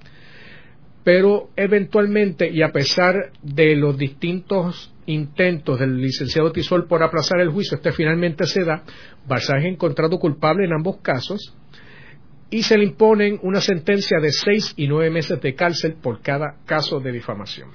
[1.04, 7.50] pero eventualmente y a pesar de los distintos intentos del licenciado Tisol por aplazar el
[7.50, 8.82] juicio, este finalmente se da,
[9.28, 11.56] Balzac es encontrado culpable en ambos casos
[12.50, 16.56] y se le imponen una sentencia de seis y nueve meses de cárcel por cada
[16.64, 17.70] caso de difamación.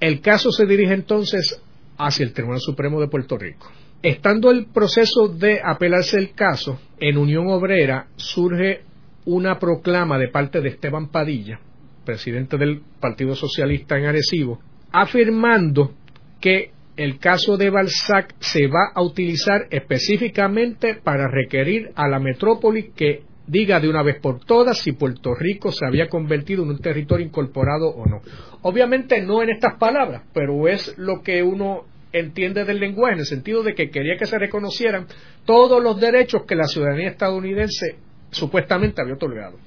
[0.00, 1.60] El caso se dirige entonces
[1.98, 3.70] hacia el Tribunal Supremo de Puerto Rico.
[4.02, 8.82] Estando el proceso de apelarse el caso, en Unión Obrera surge
[9.24, 11.60] una proclama de parte de Esteban Padilla,
[12.04, 14.60] presidente del Partido Socialista en Arecibo,
[14.92, 15.92] afirmando
[16.40, 22.90] que el caso de Balzac se va a utilizar específicamente para requerir a la metrópoli
[22.94, 26.78] que diga de una vez por todas si Puerto Rico se había convertido en un
[26.78, 28.20] territorio incorporado o no.
[28.62, 33.26] Obviamente no en estas palabras, pero es lo que uno entiende del lenguaje, en el
[33.26, 35.06] sentido de que quería que se reconocieran
[35.44, 37.96] todos los derechos que la ciudadanía estadounidense
[38.30, 39.58] supuestamente había otorgado.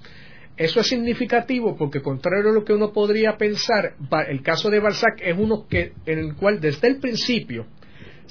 [0.57, 3.95] Eso es significativo porque, contrario a lo que uno podría pensar,
[4.27, 7.65] el caso de Balzac es uno que, en el cual desde el principio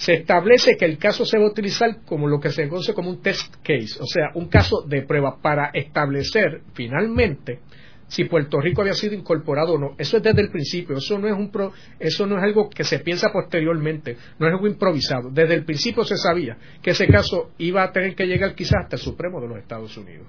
[0.01, 3.11] se establece que el caso se va a utilizar como lo que se conoce como
[3.11, 7.61] un test case, o sea, un caso de prueba para establecer finalmente
[8.09, 9.95] si Puerto Rico había sido incorporado o no.
[9.99, 11.53] Eso es desde el principio, eso no es un
[11.99, 15.29] eso no es algo que se piensa posteriormente, no es algo improvisado.
[15.31, 18.97] Desde el principio se sabía que ese caso iba a tener que llegar quizás hasta
[18.97, 20.27] el Supremo de los Estados Unidos.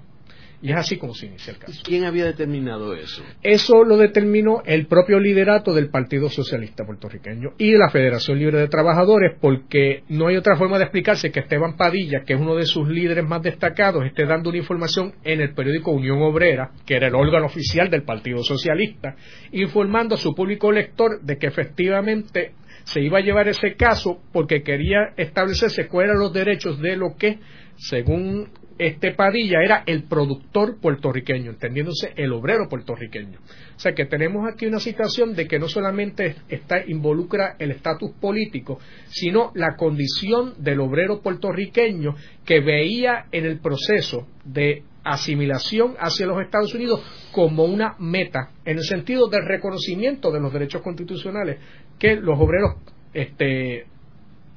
[0.62, 1.82] Y es así como se inicia el caso.
[1.84, 3.24] ¿Quién había determinado eso?
[3.42, 8.60] Eso lo determinó el propio liderato del Partido Socialista puertorriqueño y de la Federación Libre
[8.60, 12.54] de Trabajadores, porque no hay otra forma de explicarse que Esteban Padilla, que es uno
[12.54, 16.94] de sus líderes más destacados, esté dando una información en el periódico Unión Obrera, que
[16.94, 19.16] era el órgano oficial del Partido Socialista,
[19.50, 22.52] informando a su público lector de que efectivamente
[22.84, 27.16] se iba a llevar ese caso porque quería establecerse cuáles eran los derechos de lo
[27.16, 27.38] que,
[27.76, 28.50] según
[28.82, 33.38] este Padilla era el productor puertorriqueño, entendiéndose el obrero puertorriqueño.
[33.76, 38.10] O sea que tenemos aquí una situación de que no solamente está, involucra el estatus
[38.20, 46.26] político, sino la condición del obrero puertorriqueño que veía en el proceso de asimilación hacia
[46.26, 47.00] los Estados Unidos
[47.32, 51.58] como una meta, en el sentido del reconocimiento de los derechos constitucionales
[51.98, 52.76] que los obreros
[53.14, 53.86] este,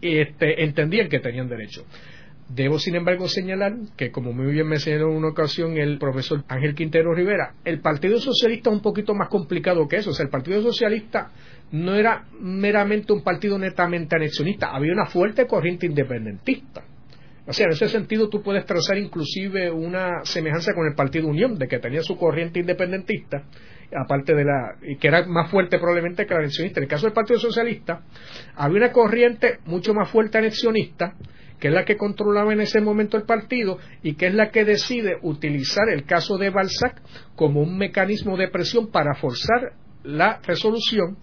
[0.02, 1.86] este, entendían que tenían derecho.
[2.48, 6.44] Debo, sin embargo, señalar que, como muy bien me señaló en una ocasión el profesor
[6.48, 10.12] Ángel Quintero Rivera, el Partido Socialista es un poquito más complicado que eso.
[10.12, 11.32] O sea, el Partido Socialista
[11.72, 16.84] no era meramente un partido netamente anexionista, había una fuerte corriente independentista.
[17.48, 21.58] O sea, en ese sentido tú puedes trazar inclusive una semejanza con el Partido Unión,
[21.58, 23.44] de que tenía su corriente independentista,
[23.96, 26.80] aparte de la, que era más fuerte probablemente que la anexionista.
[26.80, 28.02] En el caso del Partido Socialista,
[28.56, 31.16] había una corriente mucho más fuerte anexionista,
[31.60, 34.66] que es la que controlaba en ese momento el partido y que es la que
[34.66, 37.02] decide utilizar el caso de Balzac
[37.36, 41.18] como un mecanismo de presión para forzar la resolución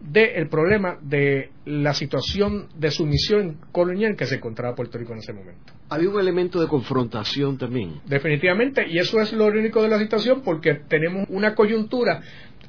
[0.00, 5.32] del problema de la situación de sumisión colonial que se encontraba Puerto Rico en ese
[5.32, 5.72] momento.
[5.88, 8.00] Había un elemento de confrontación también.
[8.06, 12.20] Definitivamente, y eso es lo único de la situación porque tenemos una coyuntura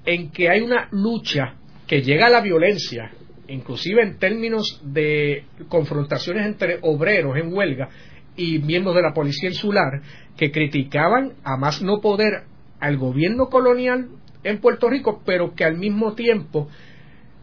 [0.05, 1.55] en que hay una lucha
[1.87, 3.11] que llega a la violencia
[3.49, 7.89] inclusive en términos de confrontaciones entre obreros en huelga
[8.35, 10.01] y miembros de la policía insular
[10.37, 12.43] que criticaban a más no poder
[12.79, 14.09] al gobierno colonial
[14.43, 16.69] en Puerto Rico, pero que al mismo tiempo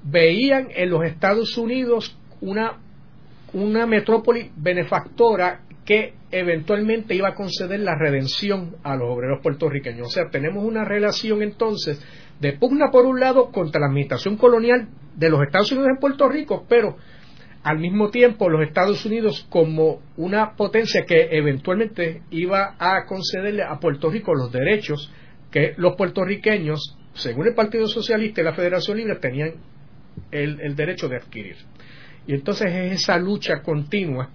[0.02, 2.78] veían en los Estados Unidos una,
[3.52, 10.08] una metrópoli benefactora que eventualmente iba a conceder la redención a los obreros puertorriqueños.
[10.08, 12.04] O sea, tenemos una relación entonces
[12.40, 16.28] de pugna por un lado contra la administración colonial de los Estados Unidos en Puerto
[16.28, 16.96] Rico, pero
[17.62, 23.80] al mismo tiempo los Estados Unidos como una potencia que eventualmente iba a concederle a
[23.80, 25.10] Puerto Rico los derechos
[25.50, 29.54] que los puertorriqueños, según el Partido Socialista y la Federación Libre, tenían
[30.30, 31.56] el, derecho de adquirir.
[32.26, 34.30] Y entonces es esa lucha continua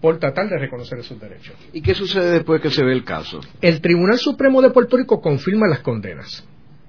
[0.00, 1.56] por tratar de reconocer esos derechos.
[1.72, 3.40] ¿Y qué sucede después que se ve el caso?
[3.60, 6.46] El Tribunal Supremo de Puerto Rico confirma las condenas.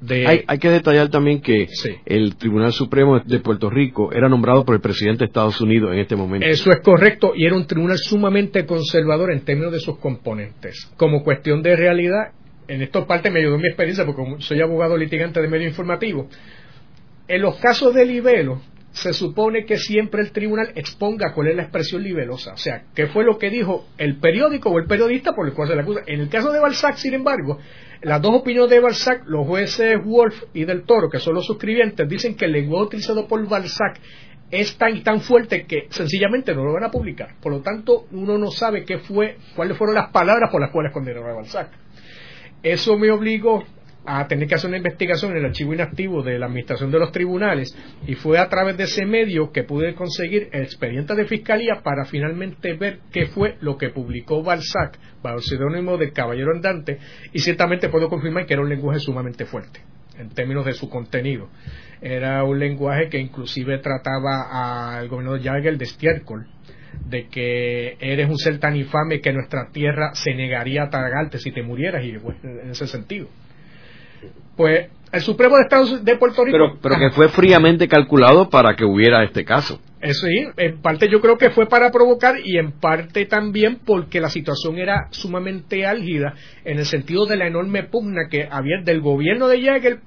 [0.09, 1.67] Hay, que detallar también que
[2.05, 5.99] el Tribunal Supremo de Puerto Rico era nombrado por el presidente de Estados Unidos en
[5.99, 6.47] este momento.
[6.47, 10.91] Eso es correcto y era un tribunal sumamente conservador en términos de sus componentes.
[10.97, 12.31] Como cuestión de realidad,
[12.67, 16.27] en esto parte me ayudó mi experiencia porque soy abogado litigante de medio informativo.
[17.27, 18.59] En los casos de libelo,
[18.91, 23.07] se supone que siempre el tribunal exponga cuál es la expresión libelosa, o sea, qué
[23.07, 26.01] fue lo que dijo el periódico o el periodista por el cual se le acusa.
[26.07, 27.59] En el caso de Balzac, sin embargo,
[28.01, 32.07] las dos opiniones de Balzac, los jueces Wolf y del Toro, que son los suscribientes,
[32.09, 33.99] dicen que el lenguaje utilizado por Balzac
[34.49, 37.35] es tan tan fuerte que sencillamente no lo van a publicar.
[37.41, 40.91] Por lo tanto, uno no sabe qué fue, cuáles fueron las palabras por las cuales
[40.91, 41.69] condenaron a Balzac.
[42.63, 43.63] Eso me obligó
[44.05, 47.11] a tener que hacer una investigación en el archivo inactivo de la administración de los
[47.11, 47.75] tribunales
[48.07, 52.73] y fue a través de ese medio que pude conseguir expedientes de fiscalía para finalmente
[52.73, 56.97] ver qué fue lo que publicó Balzac bajo el seudónimo del Caballero Andante
[57.31, 59.81] y ciertamente puedo confirmar que era un lenguaje sumamente fuerte
[60.17, 61.49] en términos de su contenido.
[62.01, 66.47] Era un lenguaje que inclusive trataba al gobernador Jagger de estiércol
[67.05, 71.51] de que eres un ser tan infame que nuestra tierra se negaría a tragarte si
[71.51, 73.27] te murieras y pues, en ese sentido
[74.55, 76.57] pues el Supremo de Estados de Puerto Rico.
[76.57, 79.79] Pero, pero que fue fríamente calculado para que hubiera este caso.
[79.99, 84.19] Eso sí, en parte yo creo que fue para provocar y en parte también porque
[84.19, 86.33] la situación era sumamente álgida
[86.63, 89.99] en el sentido de la enorme pugna que había del gobierno de Jägel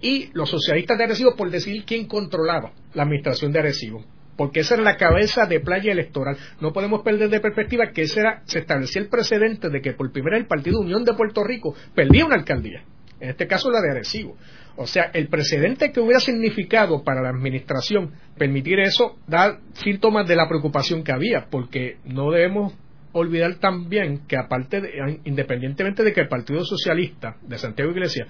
[0.00, 4.04] y los socialistas de Arecibo por decidir quién controlaba la administración de Arecibo.
[4.36, 6.36] Porque esa era la cabeza de playa electoral.
[6.60, 10.12] No podemos perder de perspectiva que ese era, se establecía el precedente de que por
[10.12, 12.82] primera vez el Partido Unión de Puerto Rico perdía una alcaldía
[13.20, 14.36] en este caso la de Arecibo.
[14.76, 20.36] O sea, el precedente que hubiera significado para la administración permitir eso da síntomas de
[20.36, 22.74] la preocupación que había, porque no debemos
[23.12, 28.26] olvidar también que aparte de, independientemente de que el Partido Socialista de Santiago Iglesia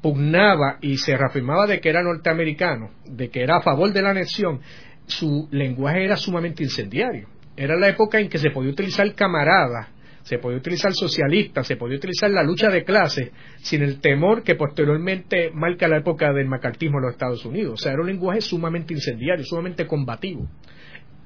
[0.00, 4.10] pugnaba y se reafirmaba de que era norteamericano, de que era a favor de la
[4.10, 4.60] anexión,
[5.06, 7.28] su lenguaje era sumamente incendiario.
[7.56, 9.90] Era la época en que se podía utilizar camarada
[10.22, 14.54] se podía utilizar socialista, se podía utilizar la lucha de clases sin el temor que
[14.54, 17.74] posteriormente marca la época del macartismo en los Estados Unidos.
[17.74, 20.48] O sea, era un lenguaje sumamente incendiario, sumamente combativo,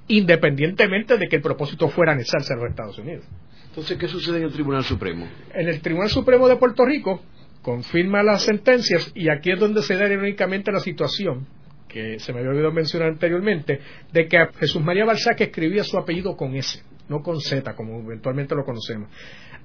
[0.09, 3.25] independientemente de que el propósito fuera anexarse a los Estados Unidos.
[3.69, 5.29] Entonces, ¿qué sucede en el Tribunal Supremo?
[5.53, 7.23] En el Tribunal Supremo de Puerto Rico
[7.61, 11.47] confirma las sentencias y aquí es donde se da irónicamente la situación
[11.89, 13.81] que se me había olvidado mencionar anteriormente,
[14.13, 18.55] de que Jesús María Balzac escribía su apellido con S no con Z, como eventualmente
[18.55, 19.09] lo conocemos.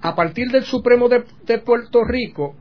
[0.01, 2.56] A partir del Supremo de, Puerto Rico,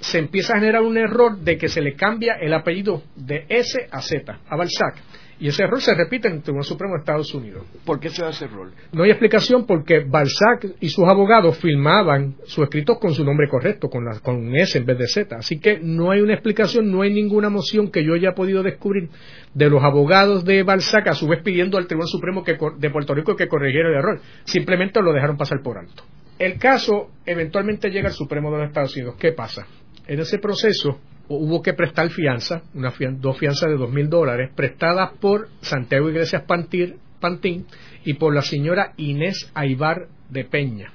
[0.00, 3.88] se empieza a generar un error de que se le cambia el apellido de S
[3.90, 4.96] a Z, a Balzac.
[5.40, 7.64] Y ese error se repite en el Tribunal Supremo de Estados Unidos.
[7.86, 8.70] ¿Por qué se da ese error?
[8.92, 13.88] No hay explicación porque Balzac y sus abogados firmaban sus escritos con su nombre correcto,
[13.88, 15.34] con, la, con S en vez de Z.
[15.34, 19.08] Así que no hay una explicación, no hay ninguna moción que yo haya podido descubrir
[19.54, 22.44] de los abogados de Balzac, a su vez pidiendo al Tribunal Supremo
[22.76, 24.20] de Puerto Rico que corrigiera el error.
[24.44, 26.02] Simplemente lo dejaron pasar por alto.
[26.38, 29.14] El caso eventualmente llega al Supremo de los Estados Unidos.
[29.18, 29.66] ¿Qué pasa?
[30.06, 30.98] En ese proceso
[31.30, 36.42] hubo que prestar fianza, una dos fianzas de dos mil dólares, prestadas por Santiago Iglesias
[36.42, 37.66] Pantín
[38.04, 40.92] y por la señora Inés Aibar de Peña,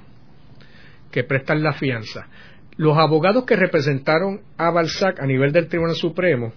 [1.10, 2.28] que prestan la fianza.
[2.76, 6.52] Los abogados que representaron a Balzac a nivel del Tribunal Supremo,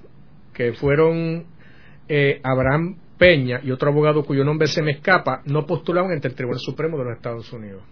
[0.54, 1.46] que fueron
[2.10, 6.36] eh, Abraham Peña y otro abogado cuyo nombre se me escapa, no postulaban ante el
[6.36, 7.84] Tribunal Supremo de los Estados Unidos.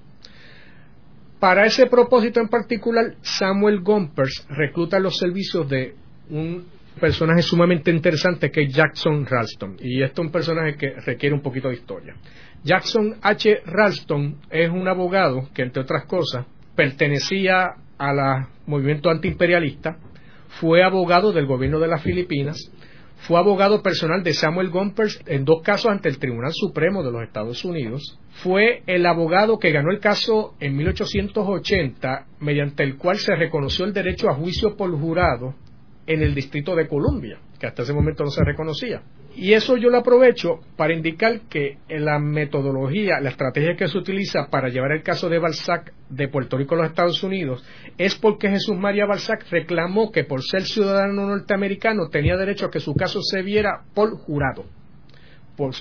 [1.40, 5.94] Para ese propósito en particular, Samuel Gompers recluta los servicios de
[6.30, 6.66] un
[7.00, 9.78] personaje sumamente interesante que es Jackson Ralston.
[9.80, 12.16] Y este es un personaje que requiere un poquito de historia.
[12.64, 13.62] Jackson H.
[13.66, 16.46] Ralston es un abogado que, entre otras cosas,
[16.76, 19.98] pertenecía al movimiento antiimperialista,
[20.60, 22.58] fue abogado del gobierno de las Filipinas,
[23.20, 27.24] fue abogado personal de Samuel Gompers en dos casos ante el Tribunal Supremo de los
[27.24, 28.20] Estados Unidos.
[28.44, 33.94] Fue el abogado que ganó el caso en 1880, mediante el cual se reconoció el
[33.94, 35.56] derecho a juicio por jurado
[36.06, 39.02] en el Distrito de Columbia, que hasta ese momento no se reconocía.
[39.38, 44.48] Y eso yo lo aprovecho para indicar que la metodología, la estrategia que se utiliza
[44.50, 47.64] para llevar el caso de Balzac de Puerto Rico a los Estados Unidos
[48.00, 52.80] es porque Jesús María Balzac reclamó que por ser ciudadano norteamericano tenía derecho a que
[52.80, 54.66] su caso se viera por jurado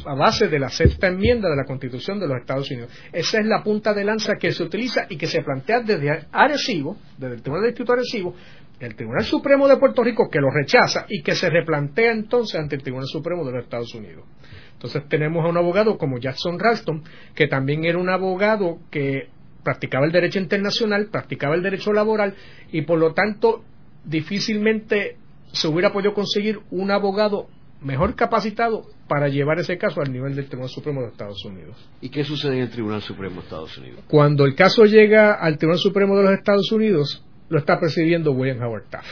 [0.06, 2.90] a base de la sexta enmienda de la Constitución de los Estados Unidos.
[3.12, 6.96] Esa es la punta de lanza que se utiliza y que se plantea desde Arecibo,
[7.18, 8.34] desde el Tribunal de Distrito Arecibo,
[8.80, 12.76] el Tribunal Supremo de Puerto Rico que lo rechaza y que se replantea entonces ante
[12.76, 14.24] el Tribunal Supremo de los Estados Unidos.
[14.72, 17.02] Entonces tenemos a un abogado como Jackson Ralston,
[17.34, 19.28] que también era un abogado que
[19.64, 22.34] practicaba el derecho internacional, practicaba el derecho laboral
[22.70, 23.64] y por lo tanto
[24.04, 25.16] difícilmente
[25.52, 27.48] se hubiera podido conseguir un abogado
[27.80, 31.76] mejor capacitado para llevar ese caso al nivel del Tribunal Supremo de Estados Unidos.
[32.00, 34.04] ¿Y qué sucede en el Tribunal Supremo de Estados Unidos?
[34.08, 38.62] Cuando el caso llega al Tribunal Supremo de los Estados Unidos, lo está presidiendo William
[38.62, 39.08] Howard Taft.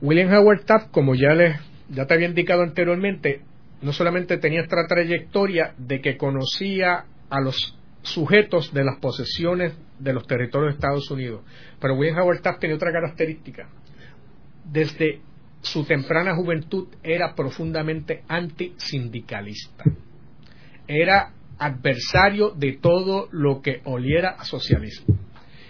[0.00, 1.56] William Howard Taft, como ya les
[1.88, 3.42] ya te había indicado anteriormente,
[3.82, 10.12] no solamente tenía esta trayectoria de que conocía a los sujetos de las posesiones de
[10.12, 11.42] los territorios de Estados Unidos,
[11.80, 13.68] pero William Howard Taft tenía otra característica.
[14.64, 15.20] Desde
[15.60, 19.84] su temprana juventud era profundamente antisindicalista.
[20.86, 25.16] Era adversario de todo lo que oliera a socialismo.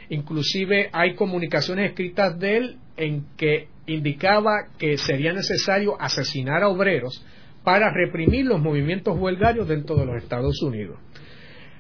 [0.08, 7.24] Inclusive hay comunicaciones escritas de él en que indicaba que sería necesario asesinar a obreros
[7.62, 10.98] para reprimir los movimientos huelgarios dentro de los Estados Unidos.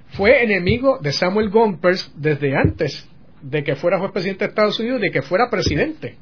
[0.08, 3.08] Fue enemigo de Samuel Gompers desde antes
[3.42, 6.16] de que fuera juez presidente de Estados Unidos de que fuera presidente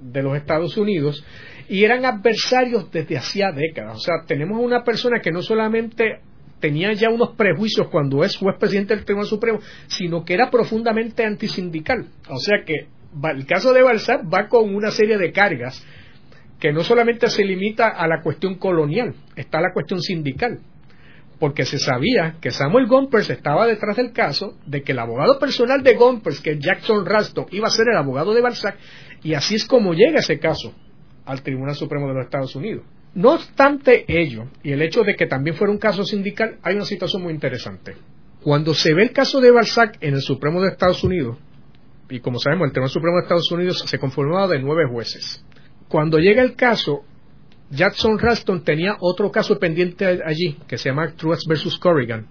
[0.00, 1.24] de los Estados Unidos
[1.68, 3.96] y eran adversarios desde hacía décadas.
[3.96, 6.20] O sea, tenemos una persona que no solamente
[6.60, 11.24] tenía ya unos prejuicios cuando es juez presidente del Tribunal Supremo, sino que era profundamente
[11.24, 12.06] antisindical.
[12.28, 12.88] O sea que
[13.34, 15.84] el caso de Balzac va con una serie de cargas
[16.60, 20.58] que no solamente se limita a la cuestión colonial, está la cuestión sindical,
[21.38, 25.82] porque se sabía que Samuel Gompers estaba detrás del caso de que el abogado personal
[25.82, 28.76] de Gompers, que es Jackson Ralston, iba a ser el abogado de Balzac,
[29.22, 30.74] y así es como llega ese caso
[31.24, 32.84] al Tribunal Supremo de los Estados Unidos.
[33.14, 36.84] No obstante ello, y el hecho de que también fuera un caso sindical, hay una
[36.84, 37.96] situación muy interesante.
[38.42, 41.38] Cuando se ve el caso de Balzac en el Supremo de Estados Unidos,
[42.10, 45.44] y como sabemos, el Tribunal Supremo de Estados Unidos se conformaba de nueve jueces.
[45.88, 47.02] Cuando llega el caso,
[47.70, 52.28] Jackson Ralston tenía otro caso pendiente allí, que se llama Truex versus Corrigan,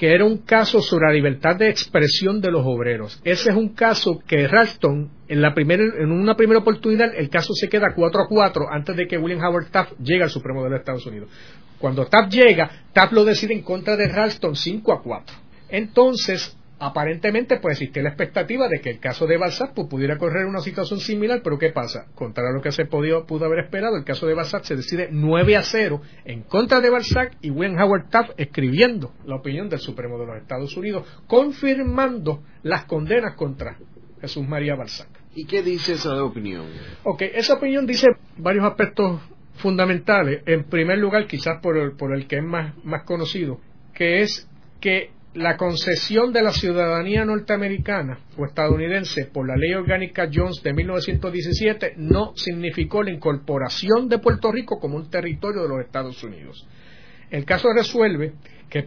[0.00, 3.20] que era un caso sobre la libertad de expresión de los obreros.
[3.22, 7.52] Ese es un caso que Ralston, en, la primera, en una primera oportunidad, el caso
[7.52, 10.70] se queda 4 a 4 antes de que William Howard Taft llegue al Supremo de
[10.70, 11.28] los Estados Unidos.
[11.78, 15.36] Cuando Taft llega, Taft lo decide en contra de Ralston 5 a 4.
[15.68, 20.46] Entonces, aparentemente pues existía la expectativa de que el caso de Balzac pues, pudiera correr
[20.46, 22.06] una situación similar, pero ¿qué pasa?
[22.14, 25.56] Contrario a lo que se pudo haber esperado, el caso de Balzac se decide 9
[25.56, 30.18] a 0 en contra de Balzac y William Howard Taft escribiendo la opinión del Supremo
[30.18, 33.76] de los Estados Unidos, confirmando las condenas contra
[34.20, 35.08] Jesús María Balzac.
[35.34, 36.66] ¿Y qué dice esa opinión?
[37.04, 38.08] Ok, esa opinión dice
[38.38, 39.20] varios aspectos
[39.56, 40.42] fundamentales.
[40.46, 43.60] En primer lugar, quizás por el, por el que es más, más conocido,
[43.94, 44.48] que es
[44.80, 50.72] que la concesión de la ciudadanía norteamericana o estadounidense por la ley orgánica Jones de
[50.72, 56.66] 1917 no significó la incorporación de Puerto Rico como un territorio de los Estados Unidos.
[57.30, 58.32] El caso resuelve
[58.68, 58.84] que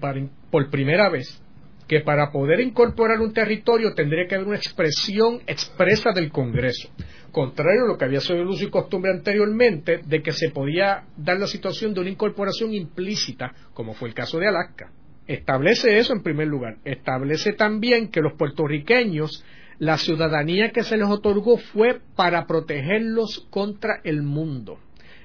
[0.52, 1.42] por primera vez
[1.88, 6.90] que para poder incorporar un territorio tendría que haber una expresión expresa del Congreso,
[7.32, 11.04] contrario a lo que había sido el uso y costumbre anteriormente de que se podía
[11.18, 14.92] dar la situación de una incorporación implícita, como fue el caso de Alaska.
[15.28, 16.78] Establece eso en primer lugar.
[16.84, 19.44] Establece también que los puertorriqueños,
[19.80, 24.80] la ciudadanía que se les otorgó fue para protegerlos contra el mundo.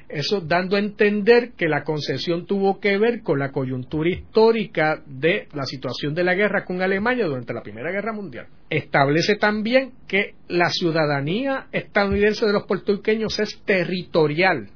[0.09, 5.49] Eso dando a entender que la concesión tuvo que ver con la coyuntura histórica de
[5.53, 8.47] la situación de la guerra con Alemania durante la Primera Guerra Mundial.
[8.71, 14.71] Establece también que la ciudadanía estadounidense de los puertorriqueños es territorial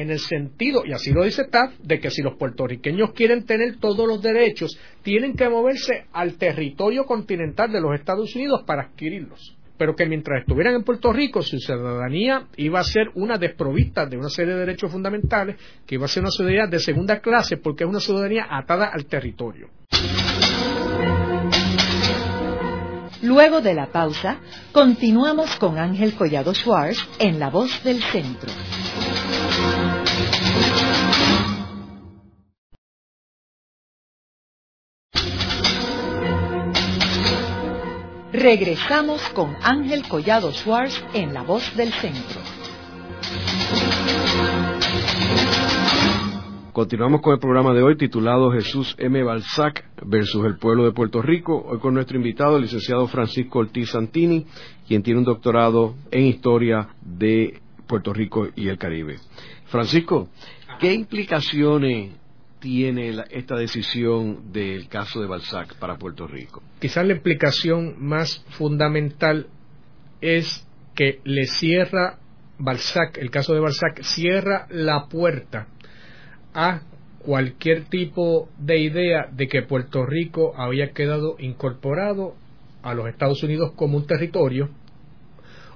[0.00, 3.76] en el sentido, y así lo dice TAF, de que si los puertorriqueños quieren tener
[3.78, 9.56] todos los derechos, tienen que moverse al territorio continental de los Estados Unidos para adquirirlos.
[9.76, 14.18] Pero que mientras estuvieran en Puerto Rico, su ciudadanía iba a ser una desprovista de
[14.18, 17.84] una serie de derechos fundamentales, que iba a ser una ciudadanía de segunda clase, porque
[17.84, 19.68] es una ciudadanía atada al territorio.
[23.22, 24.38] Luego de la pausa,
[24.72, 28.50] continuamos con Ángel Collado Schwartz en La Voz del Centro.
[38.32, 42.40] Regresamos con Ángel Collado Schwartz en La Voz del Centro.
[46.72, 49.22] Continuamos con el programa de hoy titulado Jesús M.
[49.24, 51.62] Balzac versus el pueblo de Puerto Rico.
[51.68, 54.46] Hoy con nuestro invitado, el licenciado Francisco Ortiz Santini,
[54.88, 59.18] quien tiene un doctorado en historia de Puerto Rico y el Caribe.
[59.70, 60.28] Francisco,
[60.80, 62.12] ¿qué implicaciones
[62.58, 66.60] tiene esta decisión del caso de Balzac para Puerto Rico?
[66.80, 69.46] Quizás la implicación más fundamental
[70.20, 72.18] es que le cierra
[72.58, 75.68] Balzac, el caso de Balzac, cierra la puerta
[76.52, 76.82] a
[77.20, 82.34] cualquier tipo de idea de que Puerto Rico había quedado incorporado
[82.82, 84.68] a los Estados Unidos como un territorio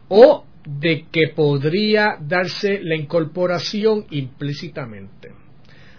[0.09, 5.31] o de que podría darse la incorporación implícitamente.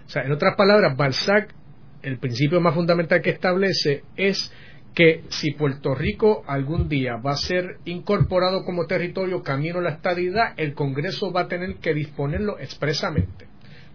[0.06, 1.54] O sea, en otras palabras, Balzac,
[2.02, 4.52] el principio más fundamental que establece es
[4.94, 9.90] que si Puerto Rico algún día va a ser incorporado como territorio camino a la
[9.92, 13.48] estadidad, el Congreso va a tener que disponerlo expresamente.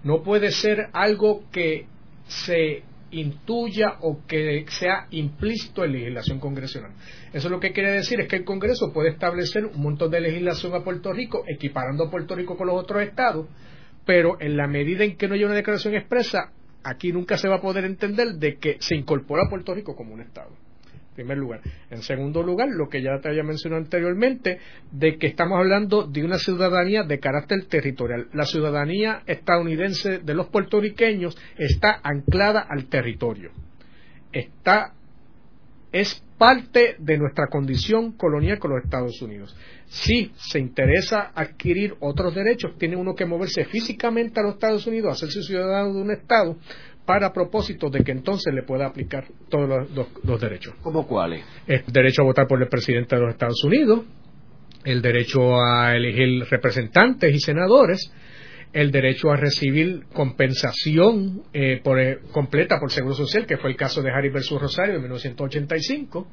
[0.05, 1.87] No puede ser algo que
[2.27, 2.83] se
[3.13, 6.93] intuya o que sea implícito en legislación congresional.
[7.33, 10.75] Eso lo que quiere decir es que el Congreso puede establecer un montón de legislación
[10.75, 13.47] a Puerto Rico, equiparando a Puerto Rico con los otros estados,
[14.07, 16.53] pero en la medida en que no haya una declaración expresa,
[16.83, 20.15] aquí nunca se va a poder entender de que se incorpora a Puerto Rico como
[20.15, 20.70] un estado
[21.21, 21.61] primer lugar.
[21.91, 24.59] En segundo lugar, lo que ya te había mencionado anteriormente,
[24.91, 28.29] de que estamos hablando de una ciudadanía de carácter territorial.
[28.33, 33.51] La ciudadanía estadounidense de los puertorriqueños está anclada al territorio.
[34.33, 34.95] Está
[35.93, 39.55] es parte de nuestra condición colonial con los Estados Unidos.
[39.87, 45.13] Si se interesa adquirir otros derechos, tiene uno que moverse físicamente a los Estados Unidos,
[45.13, 46.57] hacerse ciudadano de un Estado,
[47.05, 49.89] para propósito de que entonces le pueda aplicar todos
[50.23, 50.75] los, derechos.
[50.83, 51.45] ¿Cómo cuáles?
[51.67, 54.05] El derecho a votar por el presidente de los Estados Unidos,
[54.85, 58.13] el derecho a elegir representantes y senadores,
[58.73, 63.77] el derecho a recibir compensación eh, por, eh, completa por Seguro Social, que fue el
[63.77, 66.29] caso de Harry versus Rosario de 1985,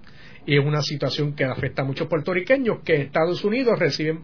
[0.45, 4.21] y es una situación que afecta a muchos puertorriqueños que Estados Unidos reciben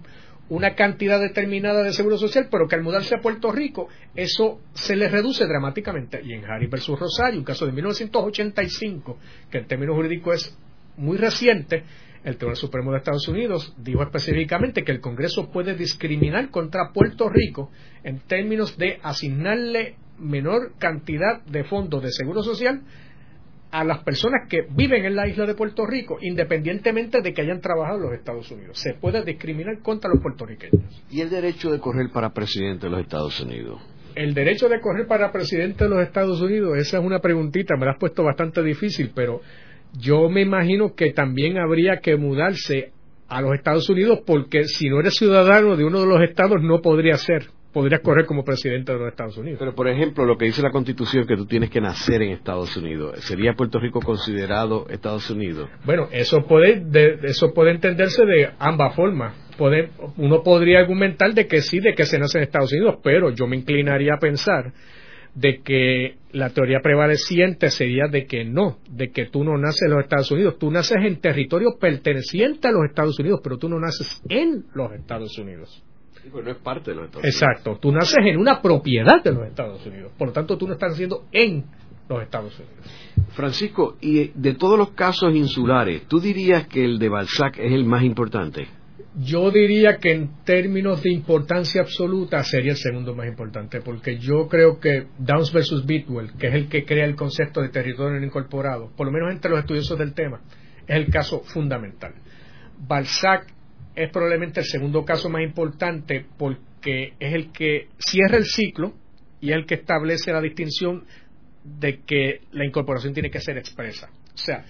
[0.49, 4.95] una cantidad determinada de seguro social, pero que al mudarse a Puerto Rico eso se
[4.95, 6.21] les reduce dramáticamente.
[6.23, 9.17] Y en Harry versus Rosario, un caso de 1985,
[9.49, 10.57] que en términos jurídicos es
[10.97, 11.83] muy reciente,
[12.23, 17.29] el Tribunal Supremo de Estados Unidos dijo específicamente que el Congreso puede discriminar contra Puerto
[17.29, 17.69] Rico
[18.03, 22.81] en términos de asignarle menor cantidad de fondos de seguro social
[23.73, 27.59] a las personas que viven en la isla de Puerto Rico, independientemente de que hayan
[27.59, 28.77] trabajado en los Estados Unidos.
[28.77, 31.03] Se puede discriminar contra los puertorriqueños.
[31.09, 33.81] ¿Y el derecho de correr para presidente de los Estados Unidos?
[34.13, 37.87] El derecho de correr para presidente de los Estados Unidos, esa es una preguntita, me
[37.87, 39.41] la has puesto bastante difícil, pero
[39.99, 42.91] yo me imagino que también habría que mudarse
[43.27, 46.79] a los Estados Unidos porque si no eres ciudadano de uno de los estados no
[46.83, 49.57] podría ser podrías correr como presidente de los Estados Unidos.
[49.59, 52.77] Pero, por ejemplo, lo que dice la Constitución, que tú tienes que nacer en Estados
[52.77, 55.69] Unidos, ¿sería Puerto Rico considerado Estados Unidos?
[55.83, 56.83] Bueno, eso puede,
[57.23, 59.35] eso puede entenderse de ambas formas.
[60.17, 63.47] uno podría argumentar de que sí, de que se nace en Estados Unidos, pero yo
[63.47, 64.71] me inclinaría a pensar
[65.35, 69.91] de que la teoría prevaleciente sería de que no, de que tú no naces en
[69.91, 73.79] los Estados Unidos, tú naces en territorio perteneciente a los Estados Unidos, pero tú no
[73.79, 75.83] naces en los Estados Unidos.
[76.31, 77.41] No es parte de los Estados Unidos.
[77.41, 80.73] Exacto, tú naces en una propiedad de los Estados Unidos, por lo tanto tú no
[80.73, 81.65] estás naciendo en
[82.07, 82.77] los Estados Unidos.
[83.33, 87.85] Francisco, y de todos los casos insulares, ¿tú dirías que el de Balzac es el
[87.85, 88.67] más importante?
[89.15, 94.47] Yo diría que en términos de importancia absoluta sería el segundo más importante, porque yo
[94.47, 98.25] creo que Downs versus Bidwell, que es el que crea el concepto de territorio no
[98.25, 100.41] incorporado, por lo menos entre los estudiosos del tema,
[100.87, 102.13] es el caso fundamental.
[102.87, 103.52] Balzac
[103.95, 108.93] es probablemente el segundo caso más importante porque es el que cierra el ciclo
[109.39, 111.05] y es el que establece la distinción
[111.63, 114.09] de que la incorporación tiene que ser expresa.
[114.33, 114.65] O sea,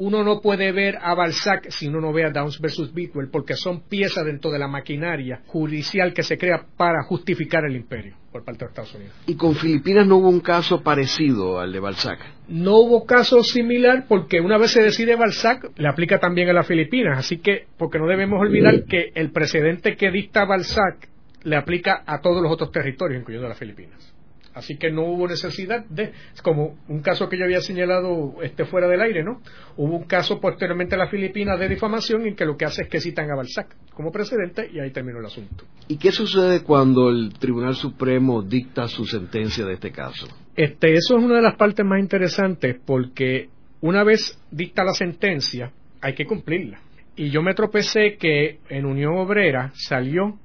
[0.00, 3.54] uno no puede ver a Balzac si uno no ve a Downs versus Bidwell, porque
[3.54, 8.42] son piezas dentro de la maquinaria judicial que se crea para justificar el imperio por
[8.42, 9.14] parte de Estados Unidos.
[9.26, 12.18] ¿Y con Filipinas no hubo un caso parecido al de Balzac?
[12.48, 16.66] No hubo caso similar porque una vez se decide Balzac, le aplica también a las
[16.66, 21.10] Filipinas, así que, porque no debemos olvidar que el precedente que dicta Balzac
[21.42, 24.09] le aplica a todos los otros territorios, incluyendo las Filipinas.
[24.52, 28.88] Así que no hubo necesidad de, como un caso que yo había señalado este fuera
[28.88, 29.40] del aire, ¿no?
[29.76, 32.88] Hubo un caso posteriormente en las Filipinas de difamación en que lo que hace es
[32.88, 35.64] que citan a Balzac como precedente y ahí terminó el asunto.
[35.86, 40.26] ¿Y qué sucede cuando el Tribunal Supremo dicta su sentencia de este caso?
[40.56, 43.48] Este, eso es una de las partes más interesantes porque
[43.82, 46.80] una vez dicta la sentencia hay que cumplirla.
[47.14, 50.38] Y yo me tropecé que en Unión Obrera salió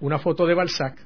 [0.00, 0.98] una foto de Balzac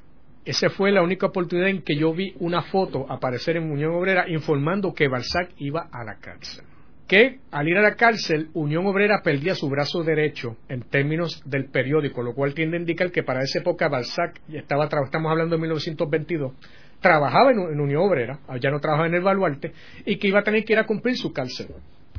[0.45, 4.29] esa fue la única oportunidad en que yo vi una foto aparecer en Unión Obrera
[4.29, 6.65] informando que Balzac iba a la cárcel.
[7.07, 11.65] Que al ir a la cárcel, Unión Obrera perdía su brazo derecho en términos del
[11.65, 15.61] periódico, lo cual tiende a indicar que para esa época Balzac estaba, estamos hablando de
[15.61, 16.53] 1922,
[17.01, 19.73] trabajaba en, Unión Obrera, ya no trabajaba en el Baluarte,
[20.05, 21.67] y que iba a tener que ir a cumplir su cárcel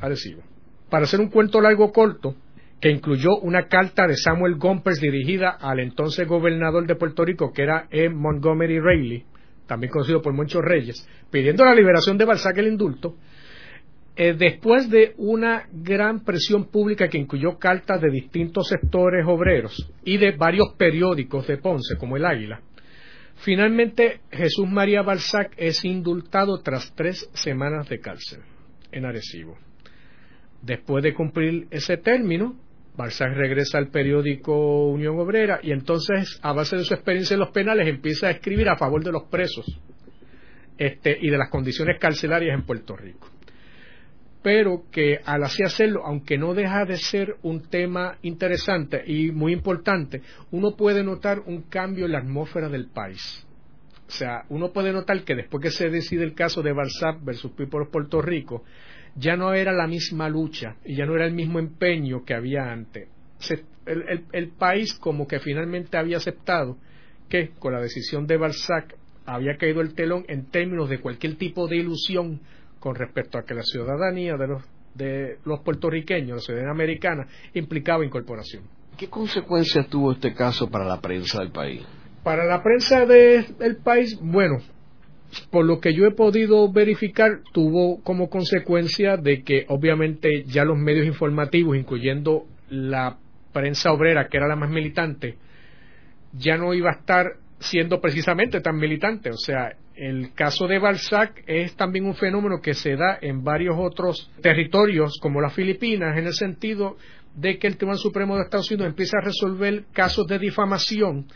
[0.01, 0.41] adhesivo.
[0.89, 2.35] Para hacer un cuento largo corto,
[2.81, 7.61] que incluyó una carta de Samuel Gompers dirigida al entonces gobernador de Puerto Rico, que
[7.61, 8.09] era E.
[8.09, 9.23] Montgomery Reilly,
[9.67, 13.15] también conocido por Moncho Reyes, pidiendo la liberación de Balzac el indulto,
[14.15, 20.17] eh, después de una gran presión pública que incluyó cartas de distintos sectores obreros y
[20.17, 22.61] de varios periódicos de Ponce, como el Águila,
[23.35, 28.41] finalmente Jesús María Balzac es indultado tras tres semanas de cárcel
[28.91, 29.57] en Arecibo.
[30.63, 32.55] Después de cumplir ese término,
[32.95, 37.51] Balzac regresa al periódico Unión Obrera y entonces, a base de su experiencia en los
[37.51, 39.65] penales, empieza a escribir a favor de los presos
[40.77, 43.29] este, y de las condiciones carcelarias en Puerto Rico.
[44.43, 49.53] Pero que al así hacerlo, aunque no deja de ser un tema interesante y muy
[49.53, 53.45] importante, uno puede notar un cambio en la atmósfera del país.
[54.11, 57.53] O sea, uno puede notar que después que se decide el caso de Balzac versus
[57.53, 58.65] People of Puerto Rico,
[59.15, 62.69] ya no era la misma lucha y ya no era el mismo empeño que había
[62.69, 63.07] antes.
[63.85, 66.77] el, país como que finalmente había aceptado
[67.29, 71.69] que con la decisión de Balzac había caído el telón en términos de cualquier tipo
[71.69, 72.41] de ilusión
[72.81, 78.03] con respecto a que la ciudadanía de los, de los puertorriqueños, la ciudadanía americana, implicaba
[78.03, 78.63] incorporación.
[78.97, 81.81] ¿Qué consecuencias tuvo este caso para la prensa del país?
[82.23, 84.59] Para la prensa del país, bueno,
[85.49, 90.77] por lo que yo he podido verificar, tuvo como consecuencia de que obviamente ya los
[90.77, 93.17] medios informativos, incluyendo la
[93.53, 95.37] prensa obrera, que era la más militante,
[96.33, 97.25] ya no iba a estar
[97.59, 99.29] siendo precisamente tan militante.
[99.29, 103.75] O sea, el caso de Balzac es también un fenómeno que se da en varios
[103.79, 106.97] otros territorios, como las Filipinas, en el sentido
[107.35, 111.27] de que el Tribunal Supremo de Estados Unidos empieza a resolver casos de difamación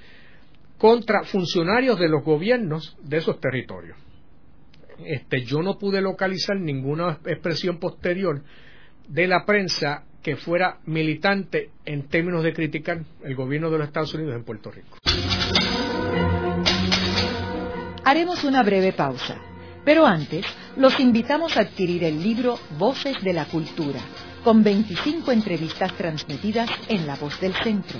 [0.77, 3.97] contra funcionarios de los gobiernos de esos territorios.
[5.05, 8.41] Este, yo no pude localizar ninguna expresión posterior
[9.07, 14.13] de la prensa que fuera militante en términos de criticar el gobierno de los Estados
[14.13, 14.97] Unidos en Puerto Rico.
[18.03, 19.37] Haremos una breve pausa,
[19.83, 20.45] pero antes
[20.77, 23.99] los invitamos a adquirir el libro Voces de la Cultura,
[24.43, 27.99] con 25 entrevistas transmitidas en La Voz del Centro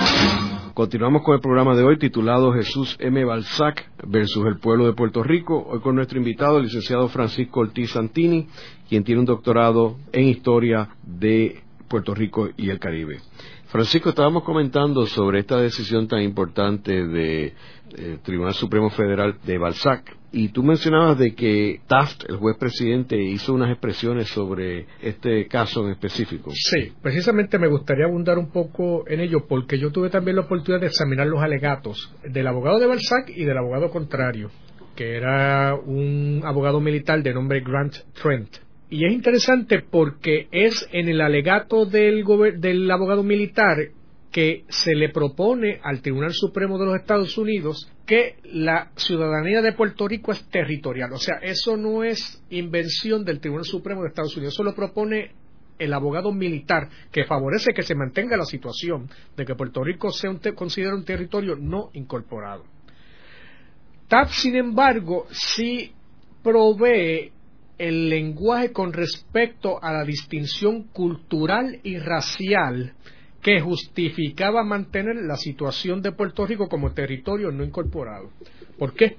[0.81, 3.23] Continuamos con el programa de hoy titulado Jesús M.
[3.23, 5.63] Balzac versus el pueblo de Puerto Rico.
[5.69, 8.47] Hoy con nuestro invitado, el licenciado Francisco Ortiz Santini,
[8.89, 13.19] quien tiene un doctorado en historia de Puerto Rico y el Caribe.
[13.67, 17.53] Francisco, estábamos comentando sobre esta decisión tan importante del de,
[17.97, 23.21] eh, Tribunal Supremo Federal de Balzac y tú mencionabas de que Taft, el juez presidente,
[23.21, 26.51] hizo unas expresiones sobre este caso en específico.
[26.53, 30.81] Sí, precisamente me gustaría abundar un poco en ello porque yo tuve también la oportunidad
[30.81, 34.49] de examinar los alegatos del abogado de Balzac y del abogado contrario,
[34.95, 38.49] que era un abogado militar de nombre Grant Trent.
[38.89, 42.23] Y es interesante porque es en el alegato del,
[42.57, 43.77] del abogado militar
[44.31, 49.73] que se le propone al Tribunal Supremo de los Estados Unidos que la ciudadanía de
[49.73, 51.11] Puerto Rico es territorial.
[51.11, 55.31] O sea, eso no es invención del Tribunal Supremo de Estados Unidos, eso lo propone
[55.77, 60.29] el abogado militar que favorece que se mantenga la situación de que Puerto Rico sea
[60.29, 62.65] un considera un territorio no incorporado.
[64.07, 65.93] TAP, sin embargo, sí
[66.43, 67.31] provee
[67.77, 72.93] el lenguaje con respecto a la distinción cultural y racial
[73.41, 78.29] que justificaba mantener la situación de Puerto Rico como territorio no incorporado.
[78.77, 79.17] ¿Por qué?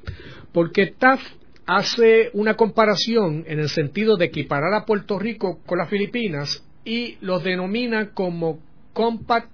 [0.52, 1.20] Porque TAF
[1.66, 7.16] hace una comparación en el sentido de equiparar a Puerto Rico con las Filipinas y
[7.20, 8.60] los denomina como
[8.92, 9.50] Compact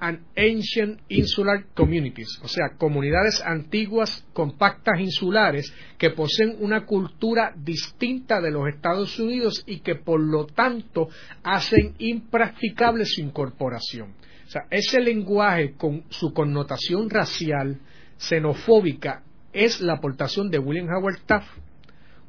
[0.00, 8.40] and Ancient Insular Communities, o sea, comunidades antiguas compactas insulares que poseen una cultura distinta
[8.40, 11.08] de los Estados Unidos y que por lo tanto
[11.42, 14.14] hacen impracticable su incorporación.
[14.46, 17.78] O sea, ese lenguaje con su connotación racial,
[18.18, 19.22] xenofóbica,
[19.52, 21.58] es la aportación de William Howard Taft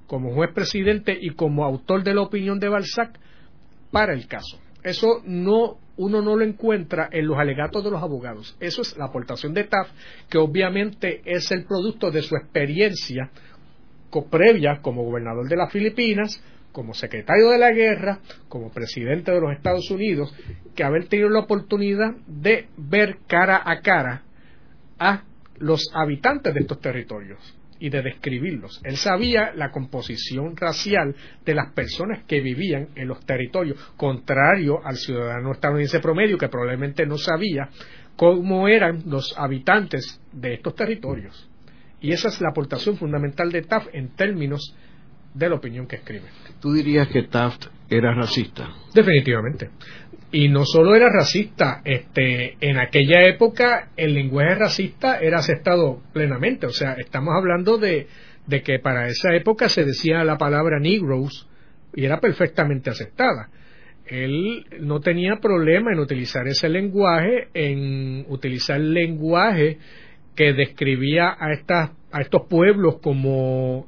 [0.08, 3.18] como juez presidente y como autor de la opinión de Balzac
[3.92, 4.60] para el caso.
[4.84, 8.56] Eso no uno no lo encuentra en los alegatos de los abogados.
[8.60, 9.90] Eso es la aportación de TAF,
[10.30, 13.30] que obviamente es el producto de su experiencia
[14.30, 16.44] previas como gobernador de las Filipinas,
[16.74, 20.34] como secretario de la guerra, como presidente de los Estados Unidos,
[20.76, 24.24] que haber tenido la oportunidad de ver cara a cara
[25.00, 25.24] a
[25.60, 28.80] los habitantes de estos territorios y de describirlos.
[28.84, 34.96] Él sabía la composición racial de las personas que vivían en los territorios, contrario al
[34.96, 37.70] ciudadano estadounidense promedio que probablemente no sabía
[38.16, 41.50] cómo eran los habitantes de estos territorios.
[42.00, 44.76] Y esa es la aportación fundamental de Taft en términos
[45.34, 46.26] de la opinión que escribe.
[46.60, 48.70] ¿Tú dirías que Taft era racista?
[48.94, 49.70] Definitivamente.
[50.32, 56.68] Y no solo era racista, este, en aquella época el lenguaje racista era aceptado plenamente.
[56.68, 58.08] O sea, estamos hablando de,
[58.48, 61.48] de que para esa época se decía la palabra Negroes
[61.94, 63.50] y era perfectamente aceptada.
[64.06, 69.78] Él no tenía problema en utilizar ese lenguaje, en utilizar lenguaje
[70.36, 73.88] que describía a, estas, a estos pueblos como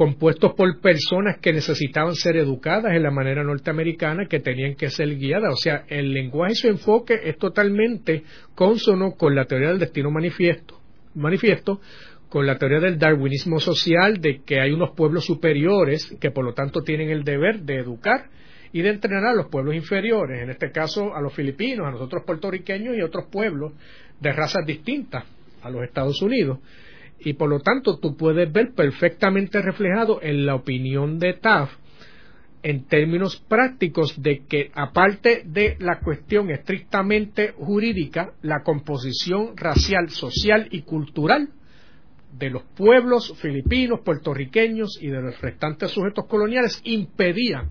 [0.00, 5.14] compuestos por personas que necesitaban ser educadas en la manera norteamericana, que tenían que ser
[5.18, 5.52] guiadas.
[5.52, 8.22] O sea, el lenguaje y su enfoque es totalmente
[8.54, 10.80] consono con la teoría del destino manifiesto,
[11.14, 11.82] manifiesto
[12.30, 16.54] con la teoría del darwinismo social, de que hay unos pueblos superiores que por lo
[16.54, 18.30] tanto tienen el deber de educar
[18.72, 22.22] y de entrenar a los pueblos inferiores, en este caso a los filipinos, a nosotros
[22.24, 23.74] puertorriqueños y otros pueblos
[24.18, 25.26] de razas distintas
[25.60, 26.60] a los Estados Unidos
[27.20, 31.70] y por lo tanto tú puedes ver perfectamente reflejado en la opinión de TAF
[32.62, 40.68] en términos prácticos de que aparte de la cuestión estrictamente jurídica, la composición racial, social
[40.70, 41.48] y cultural
[42.38, 47.64] de los pueblos filipinos, puertorriqueños y de los restantes sujetos coloniales impedía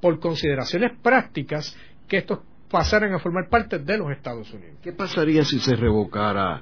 [0.00, 1.76] por consideraciones prácticas
[2.08, 4.78] que estos pasaran a formar parte de los Estados Unidos.
[4.82, 6.60] ¿Qué pasaría si se revocara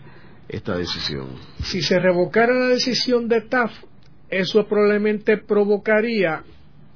[0.49, 1.29] esta decisión?
[1.63, 3.73] Si se revocara la decisión de TAF,
[4.29, 6.43] eso probablemente provocaría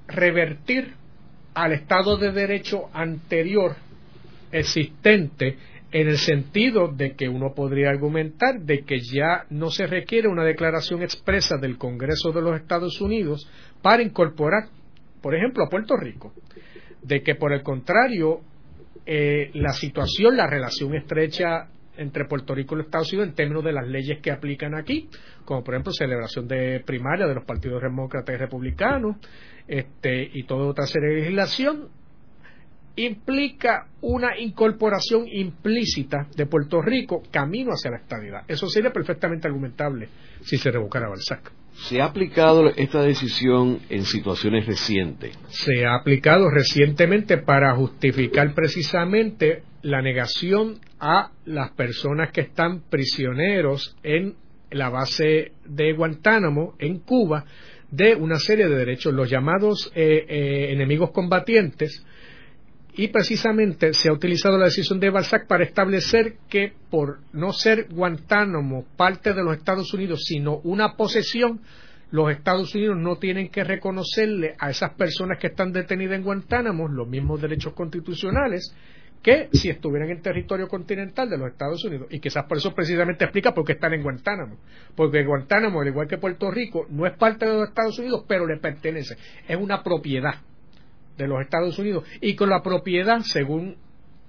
[0.08, 0.94] revertir
[1.54, 3.76] al Estado de Derecho anterior
[4.52, 5.56] existente
[5.92, 10.44] en el sentido de que uno podría argumentar de que ya no se requiere una
[10.44, 13.48] declaración expresa del Congreso de los Estados Unidos
[13.82, 14.68] para incorporar,
[15.22, 16.32] por ejemplo, a Puerto Rico,
[17.02, 18.40] de que por el contrario
[19.06, 21.68] eh, la situación, la relación estrecha
[21.98, 25.08] entre Puerto Rico y los Estados Unidos en términos de las leyes que aplican aquí,
[25.44, 29.16] como por ejemplo celebración de primaria de los partidos demócratas y republicanos,
[29.66, 31.88] este, y toda otra serie de legislación,
[32.96, 38.44] implica una incorporación implícita de Puerto Rico camino hacia la estabilidad.
[38.48, 40.08] Eso sería perfectamente argumentable
[40.40, 41.52] si se revocara Balzac.
[41.74, 45.38] ¿Se ha aplicado esta decisión en situaciones recientes?
[45.48, 53.96] Se ha aplicado recientemente para justificar precisamente la negación a las personas que están prisioneros
[54.02, 54.34] en
[54.70, 57.44] la base de Guantánamo, en Cuba,
[57.90, 62.04] de una serie de derechos, los llamados eh, eh, enemigos combatientes,
[62.98, 67.88] y precisamente se ha utilizado la decisión de Balzac para establecer que por no ser
[67.90, 71.60] Guantánamo parte de los Estados Unidos, sino una posesión,
[72.10, 76.88] los Estados Unidos no tienen que reconocerle a esas personas que están detenidas en Guantánamo
[76.88, 78.74] los mismos derechos constitucionales
[79.26, 82.06] que si estuvieran en territorio continental de los Estados Unidos.
[82.10, 84.56] Y quizás por eso precisamente explica por qué están en Guantánamo.
[84.94, 88.46] Porque Guantánamo, al igual que Puerto Rico, no es parte de los Estados Unidos, pero
[88.46, 89.16] le pertenece.
[89.48, 90.34] Es una propiedad
[91.18, 93.78] de los Estados Unidos y con la propiedad, según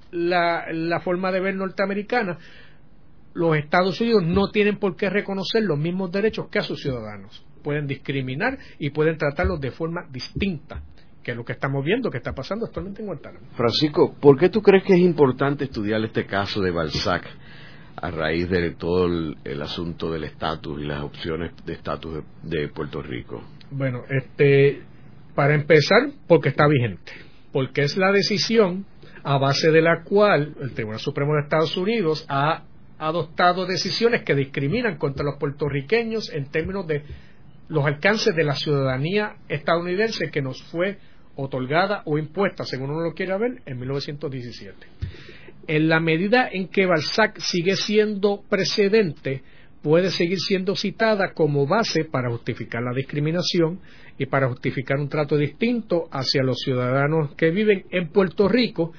[0.10, 2.39] la, forma de ver norteamericana,
[3.36, 7.45] los Estados Unidos no tienen por qué reconocer los mismos derechos que a sus ciudadanos.
[7.62, 10.82] Pueden discriminar y pueden tratarlos de forma distinta
[11.28, 13.47] que es lo que estamos viendo que está pasando actualmente en Guantánamo.
[13.57, 17.28] Francisco, ¿por qué tú crees que es importante estudiar este caso de Balzac
[17.97, 23.01] a raíz de todo el, asunto del estatus y las opciones de estatus de Puerto
[23.01, 23.43] Rico?
[23.71, 24.84] Bueno, este,
[25.36, 27.11] para empezar, porque está vigente,
[27.51, 28.86] porque es la decisión
[29.21, 32.63] a base de la cual el Tribunal Supremo de Estados Unidos ha
[32.99, 37.03] adoptado decisiones que discriminan contra los puertorriqueños en términos de
[37.67, 40.99] los alcances de la ciudadanía estadounidense que nos fue
[41.38, 44.88] otorgada o impuesta, según uno lo quiera ver, en 1917.
[45.68, 49.44] En la medida en que Balzac sigue siendo precedente,
[49.82, 53.80] puede seguir siendo citada como base para justificar la discriminación
[54.18, 58.92] y para justificar un trato distinto hacia los ciudadanos que viven en Puerto Rico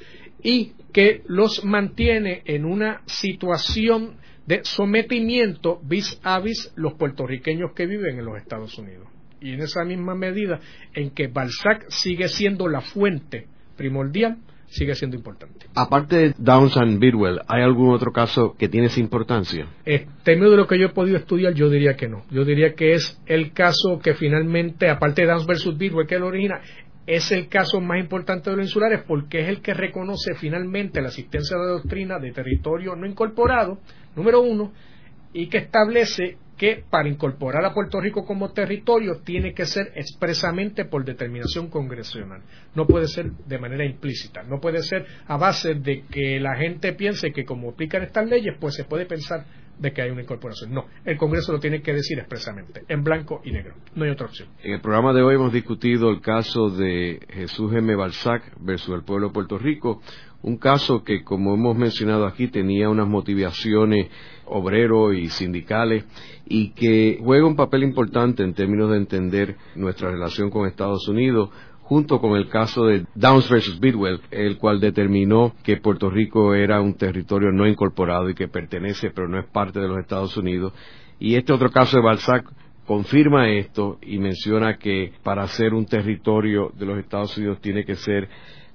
[0.43, 4.17] y que los mantiene en una situación
[4.47, 9.18] de sometimiento vis a vis los puertorriqueños que viven en los Estados Unidos.
[9.41, 10.61] Y en esa misma medida
[10.95, 14.39] en que Balzac sigue siendo la fuente primordial
[14.71, 15.67] sigue siendo importante.
[15.75, 19.67] Aparte de Downs and Bidwell, ¿hay algún otro caso que tiene esa importancia?
[19.85, 22.25] En términos de lo que yo he podido estudiar, yo diría que no.
[22.31, 26.27] Yo diría que es el caso que finalmente, aparte de Downs versus Bidwell, que lo
[26.27, 26.61] origina,
[27.07, 31.09] es el caso más importante de los insulares porque es el que reconoce finalmente la
[31.09, 33.79] existencia de doctrina de territorio no incorporado,
[34.15, 34.73] número uno,
[35.33, 40.85] y que establece que para incorporar a Puerto Rico como territorio tiene que ser expresamente
[40.85, 42.43] por determinación congresional.
[42.75, 46.93] No puede ser de manera implícita, no puede ser a base de que la gente
[46.93, 49.47] piense que como aplican estas leyes, pues se puede pensar
[49.79, 50.73] de que hay una incorporación.
[50.73, 53.75] No, el Congreso lo tiene que decir expresamente, en blanco y negro.
[53.95, 54.49] No hay otra opción.
[54.63, 57.95] En el programa de hoy hemos discutido el caso de Jesús M.
[57.95, 60.03] Balzac versus el pueblo de Puerto Rico,
[60.43, 64.09] un caso que, como hemos mencionado aquí, tenía unas motivaciones
[64.51, 66.05] obreros y sindicales
[66.47, 71.51] y que juega un papel importante en términos de entender nuestra relación con Estados Unidos,
[71.83, 76.81] junto con el caso de Downs versus Bidwell, el cual determinó que Puerto Rico era
[76.81, 80.73] un territorio no incorporado y que pertenece pero no es parte de los Estados Unidos.
[81.19, 82.45] Y este otro caso de Balzac
[82.87, 87.97] confirma esto y menciona que para ser un territorio de los Estados Unidos tiene que
[87.97, 88.29] ser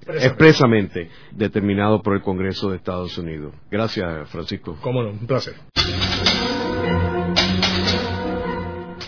[0.07, 3.53] expresamente determinado por el Congreso de Estados Unidos.
[3.69, 4.77] Gracias, Francisco.
[4.81, 5.55] Cómo no, un placer.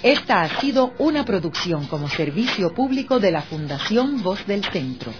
[0.05, 5.11] Esta ha sido una producción como servicio público de la Fundación Voz del Centro.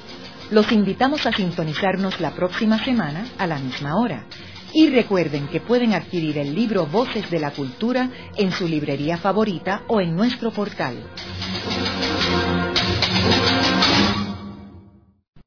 [0.51, 4.26] Los invitamos a sintonizarnos la próxima semana a la misma hora.
[4.73, 9.84] Y recuerden que pueden adquirir el libro Voces de la Cultura en su librería favorita
[9.88, 10.97] o en nuestro portal.